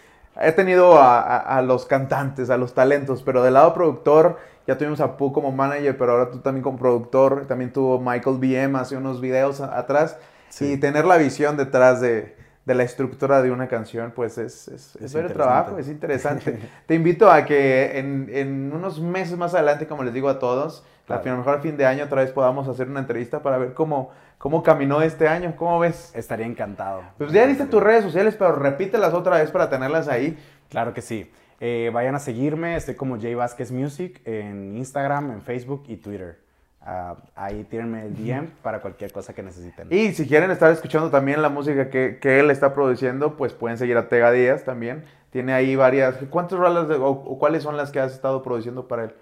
he 0.41 0.53
tenido 0.53 0.99
a, 0.99 1.21
a- 1.21 1.59
a 1.59 1.63
los 1.63 1.87
cantantes, 1.87 2.51
a 2.51 2.57
los 2.57 2.73
talentos, 2.73 3.23
pero 3.25 3.43
del 3.43 3.55
lado 3.55 3.75
productor 3.75 4.39
ya 4.67 4.79
tuvimos 4.79 5.01
a 5.01 5.17
Pu 5.17 5.33
como 5.33 5.51
manager, 5.51 5.97
pero 5.99 6.13
ahora 6.13 6.31
tú 6.31 6.39
también 6.39 6.63
como 6.63 6.79
productor, 6.79 7.47
también 7.47 7.73
tuvo 7.73 7.99
Michael 8.01 8.37
BM 8.39 8.79
hace 8.79 8.97
unos 8.97 9.21
videos 9.21 9.61
a- 9.61 9.77
atrás, 9.79 10.19
Sí. 10.51 10.73
y 10.73 10.77
tener 10.79 11.05
la 11.05 11.17
visión 11.19 11.57
detrás 11.57 12.01
de, 12.01 12.37
de 12.65 12.75
la 12.75 12.83
estructura 12.85 13.43
de 13.43 13.51
una 13.51 13.67
canción, 13.69 14.13
pues 14.15 14.39
es, 14.39 14.69
es, 14.69 14.97
es 14.97 15.15
Es 15.15 15.33
trabajo, 15.33 15.79
es 15.79 15.89
interesante. 15.89 16.59
Te 16.87 16.95
invito 16.95 17.31
a 17.31 17.45
que 17.45 17.99
en, 17.99 18.29
en 18.33 18.73
unos 18.73 19.01
meses 19.01 19.37
más 19.37 19.53
adelante, 19.55 19.87
como 19.89 20.05
les 20.05 20.15
digo 20.15 20.29
a 20.29 20.39
todos, 20.39 20.85
a 21.15 21.21
Claro. 21.21 21.31
lo 21.33 21.37
mejor 21.39 21.55
a 21.59 21.61
fin 21.61 21.77
de 21.77 21.87
año 21.87 22.05
otra 22.05 22.23
vez 22.23 22.31
podamos 22.33 22.69
hacer 22.69 22.89
una 22.89 23.01
entrevista 23.01 23.43
para 23.43 23.59
ver 23.59 23.75
cómo, 23.75 24.11
cómo 24.39 24.63
caminó 24.63 25.01
este 25.03 25.27
año, 25.29 25.55
¿cómo 25.57 25.79
ves? 25.79 26.13
Estaría 26.15 26.47
encantado. 26.47 27.03
Pues 27.19 27.33
ya 27.33 27.47
diste 27.47 27.67
tus 27.67 27.83
redes 27.83 28.05
sociales, 28.05 28.37
pero 28.39 28.53
repítelas 28.53 29.15
otra 29.15 29.39
vez 29.39 29.51
para 29.51 29.69
tenerlas 29.71 30.09
ahí. 30.09 30.39
Claro 30.71 30.93
que 30.95 31.01
sí. 31.03 31.31
Eh, 31.61 31.91
vayan 31.93 32.15
a 32.15 32.19
seguirme, 32.21 32.77
estoy 32.77 32.95
como 32.95 33.21
Jay 33.21 33.35
Vázquez 33.35 33.73
Music 33.73 34.21
en 34.25 34.77
Instagram, 34.77 35.33
en 35.33 35.43
Facebook 35.43 35.85
y 35.89 35.97
Twitter. 35.97 36.39
Ah, 36.81 37.17
ahí 37.35 37.65
tírenme 37.65 38.07
el 38.07 38.15
DM 38.15 38.47
para 38.63 38.81
cualquier 38.81 39.11
cosa 39.13 39.35
que 39.35 39.43
necesiten. 39.43 39.89
Y 39.91 40.13
si 40.13 40.27
quieren 40.29 40.51
estar 40.51 40.71
escuchando 40.71 41.11
también 41.11 41.43
la 41.43 41.49
música 41.49 41.91
que, 41.91 42.19
que 42.21 42.39
él 42.41 42.51
está 42.51 42.73
produciendo, 42.73 43.37
pues 43.37 43.53
pueden 43.53 43.77
seguir 43.77 43.97
a 43.97 44.09
Tega 44.09 44.31
Díaz 44.31 44.65
también. 44.65 45.05
Tiene 45.31 45.53
ahí 45.53 45.75
varias. 45.77 46.15
¿Cuántas 46.31 46.59
rolas 46.59 46.87
o 46.99 47.39
cuáles 47.39 47.63
son 47.63 47.77
las 47.77 47.91
que 47.91 48.01
has 48.01 48.13
estado 48.13 48.43
produciendo 48.43 48.87
para 48.89 49.05
él? 49.05 49.15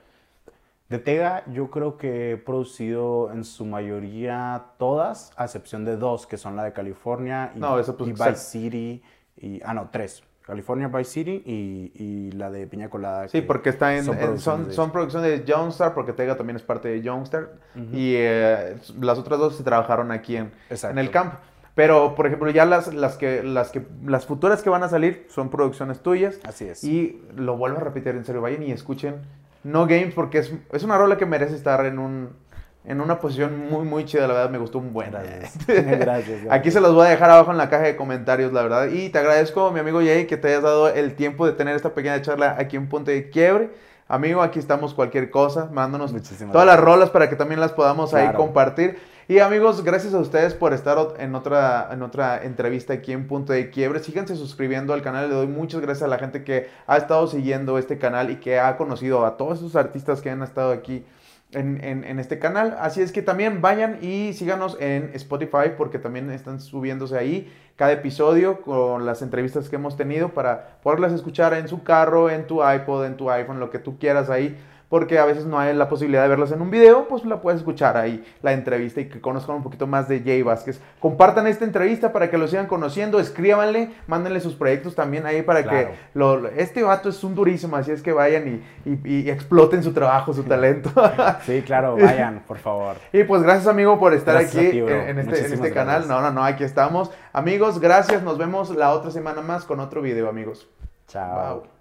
De 0.88 0.98
Tega 0.98 1.42
yo 1.52 1.68
creo 1.70 1.96
que 1.96 2.32
he 2.32 2.36
producido 2.36 3.32
en 3.32 3.42
su 3.44 3.64
mayoría 3.64 4.66
todas, 4.78 5.32
a 5.36 5.44
excepción 5.44 5.84
de 5.84 5.96
dos, 5.96 6.26
que 6.26 6.36
son 6.36 6.54
la 6.54 6.62
de 6.64 6.72
California 6.72 7.52
y, 7.56 7.58
No, 7.58 7.78
eso, 7.78 7.96
pues, 7.96 8.10
y 8.10 8.16
sal- 8.16 8.32
Vice 8.32 8.44
City. 8.44 9.02
Y, 9.36 9.60
ah, 9.64 9.74
no, 9.74 9.88
tres. 9.90 10.22
California, 10.42 10.86
Vice 10.86 11.10
City 11.10 11.42
y, 11.44 11.90
y 11.94 12.30
la 12.30 12.52
de 12.52 12.68
Piña 12.68 12.88
Colada. 12.88 13.26
Sí, 13.26 13.40
que 13.40 13.46
porque 13.46 13.70
está 13.70 13.96
en, 13.96 14.04
son 14.04 14.14
en- 14.14 14.20
producciones 14.20 14.60
son, 14.60 14.68
de 14.68 14.74
son 14.74 14.92
producciones 14.92 15.30
de 15.40 15.44
Youngstar, 15.44 15.92
porque 15.92 16.12
Tega 16.12 16.36
también 16.36 16.56
es 16.56 16.62
parte 16.62 16.86
de 16.88 17.02
Youngstar. 17.02 17.48
Y 17.92 18.14
eh, 18.14 18.76
las 19.00 19.18
otras 19.18 19.40
dos 19.40 19.56
se 19.56 19.64
trabajaron 19.64 20.12
aquí 20.12 20.36
en, 20.36 20.52
en 20.70 20.98
el 20.98 21.10
camp. 21.10 21.34
Pero, 21.74 22.14
por 22.14 22.26
ejemplo, 22.28 22.48
ya 22.50 22.64
las, 22.64 22.94
las, 22.94 23.16
que, 23.16 23.42
las, 23.42 23.70
que, 23.72 23.84
las 24.04 24.24
futuras 24.24 24.62
que 24.62 24.70
van 24.70 24.84
a 24.84 24.88
salir 24.88 25.26
son 25.28 25.50
producciones 25.50 26.00
tuyas. 26.00 26.38
Así 26.44 26.64
es. 26.68 26.82
Y 26.84 27.20
lo 27.34 27.56
vuelvo 27.56 27.78
a 27.78 27.80
repetir, 27.80 28.14
en 28.14 28.24
serio, 28.24 28.40
vayan 28.40 28.62
y 28.62 28.70
escuchen 28.70 29.16
No 29.64 29.86
Games 29.86 30.14
porque 30.14 30.38
es, 30.38 30.52
es 30.72 30.82
una 30.82 30.98
rola 30.98 31.16
que 31.16 31.26
merece 31.26 31.54
estar 31.54 31.84
en 31.86 31.98
un 31.98 32.46
en 32.86 33.00
una 33.00 33.18
posición 33.18 33.68
muy, 33.68 33.84
muy 33.84 34.04
chida, 34.04 34.28
la 34.28 34.34
verdad, 34.34 34.50
me 34.50 34.58
gustó 34.58 34.78
un 34.78 34.92
buen. 34.92 35.10
Gracias. 35.10 35.58
Gracias, 35.66 36.04
gracias. 36.04 36.46
Aquí 36.50 36.70
se 36.70 36.80
los 36.80 36.94
voy 36.94 37.06
a 37.06 37.10
dejar 37.10 37.30
abajo 37.30 37.50
en 37.50 37.58
la 37.58 37.68
caja 37.68 37.84
de 37.84 37.96
comentarios, 37.96 38.52
la 38.52 38.62
verdad. 38.62 38.88
Y 38.88 39.08
te 39.08 39.18
agradezco, 39.18 39.72
mi 39.72 39.80
amigo 39.80 39.98
Jay, 39.98 40.26
que 40.26 40.36
te 40.36 40.48
hayas 40.48 40.62
dado 40.62 40.88
el 40.88 41.14
tiempo 41.14 41.46
de 41.46 41.52
tener 41.52 41.74
esta 41.74 41.94
pequeña 41.94 42.22
charla 42.22 42.54
aquí 42.58 42.76
en 42.76 42.88
Punto 42.88 43.10
de 43.10 43.28
Quiebre. 43.28 43.70
Amigo, 44.08 44.40
aquí 44.40 44.60
estamos 44.60 44.94
cualquier 44.94 45.30
cosa, 45.30 45.68
mándanos 45.72 46.12
Muchísimas 46.12 46.52
todas 46.52 46.66
las 46.66 46.78
rolas 46.78 47.10
para 47.10 47.28
que 47.28 47.34
también 47.34 47.58
las 47.58 47.72
podamos 47.72 48.14
ahí 48.14 48.32
compartir. 48.34 48.98
Y 49.28 49.40
amigos, 49.40 49.82
gracias 49.82 50.14
a 50.14 50.18
ustedes 50.18 50.54
por 50.54 50.72
estar 50.72 50.98
en 51.18 51.34
otra, 51.34 51.88
en 51.90 52.02
otra 52.02 52.44
entrevista 52.44 52.92
aquí 52.92 53.10
en 53.10 53.26
Punto 53.26 53.52
de 53.52 53.70
Quiebre. 53.70 53.98
Síganse 53.98 54.36
suscribiendo 54.36 54.94
al 54.94 55.02
canal. 55.02 55.28
Le 55.28 55.34
doy 55.34 55.48
muchas 55.48 55.80
gracias 55.80 56.04
a 56.04 56.08
la 56.08 56.18
gente 56.18 56.44
que 56.44 56.68
ha 56.86 56.96
estado 56.96 57.26
siguiendo 57.26 57.76
este 57.76 57.98
canal 57.98 58.30
y 58.30 58.36
que 58.36 58.60
ha 58.60 58.76
conocido 58.76 59.26
a 59.26 59.36
todos 59.36 59.58
esos 59.58 59.74
artistas 59.74 60.22
que 60.22 60.30
han 60.30 60.42
estado 60.44 60.70
aquí 60.70 61.04
en- 61.52 61.82
en 61.82 62.18
este 62.20 62.38
canal. 62.38 62.76
Así 62.80 63.02
es 63.02 63.10
que 63.10 63.20
también 63.20 63.60
vayan 63.60 63.98
y 64.00 64.32
síganos 64.32 64.76
en 64.80 65.10
Spotify 65.14 65.72
porque 65.76 65.98
también 65.98 66.30
están 66.30 66.60
subiéndose 66.60 67.18
ahí 67.18 67.52
cada 67.74 67.92
episodio 67.92 68.60
con 68.60 69.06
las 69.06 69.22
entrevistas 69.22 69.68
que 69.68 69.74
hemos 69.76 69.96
tenido 69.96 70.28
para 70.30 70.78
poderlas 70.84 71.12
escuchar 71.12 71.52
en 71.54 71.66
su 71.66 71.82
carro, 71.82 72.30
en 72.30 72.46
tu 72.46 72.60
iPod, 72.68 73.04
en 73.04 73.16
tu 73.16 73.28
iPhone, 73.30 73.58
lo 73.58 73.70
que 73.70 73.80
tú 73.80 73.98
quieras 73.98 74.30
ahí. 74.30 74.56
Porque 74.88 75.18
a 75.18 75.24
veces 75.24 75.46
no 75.46 75.58
hay 75.58 75.74
la 75.74 75.88
posibilidad 75.88 76.22
de 76.22 76.28
verlas 76.28 76.52
en 76.52 76.60
un 76.62 76.70
video, 76.70 77.08
pues 77.08 77.24
la 77.24 77.40
puedes 77.40 77.58
escuchar 77.60 77.96
ahí, 77.96 78.24
la 78.42 78.52
entrevista 78.52 79.00
y 79.00 79.08
que 79.08 79.20
conozcan 79.20 79.56
un 79.56 79.64
poquito 79.64 79.88
más 79.88 80.06
de 80.08 80.20
Jay 80.20 80.42
Vázquez. 80.42 80.80
Compartan 81.00 81.48
esta 81.48 81.64
entrevista 81.64 82.12
para 82.12 82.30
que 82.30 82.38
lo 82.38 82.46
sigan 82.46 82.66
conociendo, 82.68 83.18
escríbanle, 83.18 83.90
mándenle 84.06 84.38
sus 84.38 84.54
proyectos 84.54 84.94
también 84.94 85.26
ahí 85.26 85.42
para 85.42 85.64
Claro. 85.64 85.88
que 85.88 85.94
lo, 86.14 86.46
este 86.50 86.84
vato 86.84 87.08
es 87.08 87.24
un 87.24 87.34
durísimo, 87.34 87.74
así 87.74 87.90
es 87.90 88.00
que 88.00 88.12
vayan 88.12 88.62
y, 88.84 88.88
y- 89.04 89.22
y 89.22 89.30
exploten 89.30 89.82
su 89.82 89.92
trabajo, 89.92 90.32
su 90.32 90.44
talento. 90.44 90.90
Sí, 91.44 91.62
claro, 91.62 91.96
vayan, 91.96 92.44
por 92.46 92.58
favor. 92.58 92.96
Y 93.12 93.24
pues 93.24 93.42
gracias 93.42 93.66
amigo 93.66 93.98
por 93.98 94.14
estar 94.14 94.34
Gracias 94.34 94.56
aquí 94.66 94.70
ti, 94.70 94.78
en, 94.78 94.88
en 94.90 95.18
este, 95.18 95.46
en 95.46 95.52
este 95.54 95.72
canal. 95.72 96.06
No, 96.06 96.20
no, 96.20 96.30
no, 96.30 96.44
aquí 96.44 96.62
estamos. 96.62 97.10
Amigos, 97.32 97.80
gracias. 97.80 98.22
Nos 98.22 98.38
vemos 98.38 98.70
la 98.70 98.92
otra 98.92 99.10
semana 99.10 99.40
más 99.42 99.64
con 99.64 99.80
otro 99.80 100.00
video, 100.00 100.28
amigos. 100.28 100.68
Chao. 101.08 101.54
Wow. 101.54 101.75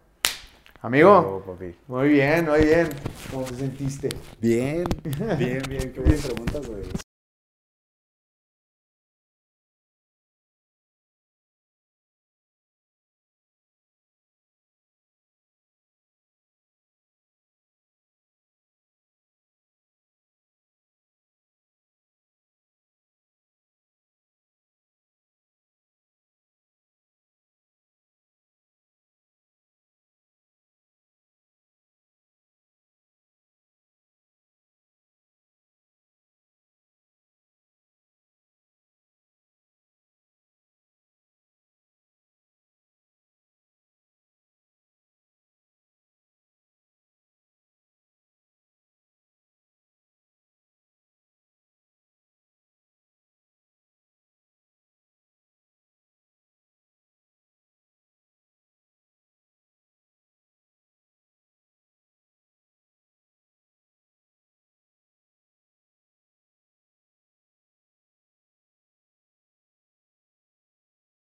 Amigo, 0.86 1.44
muy 1.88 2.10
bien, 2.10 2.46
muy 2.46 2.64
bien. 2.64 2.90
¿Cómo 3.32 3.44
te 3.46 3.56
sentiste? 3.56 4.10
Bien, 4.40 4.84
bien, 5.40 5.64
bien. 5.68 5.92
Qué 5.92 6.00
buenas 6.00 6.26
preguntas, 6.28 6.68
güey. 6.68 7.05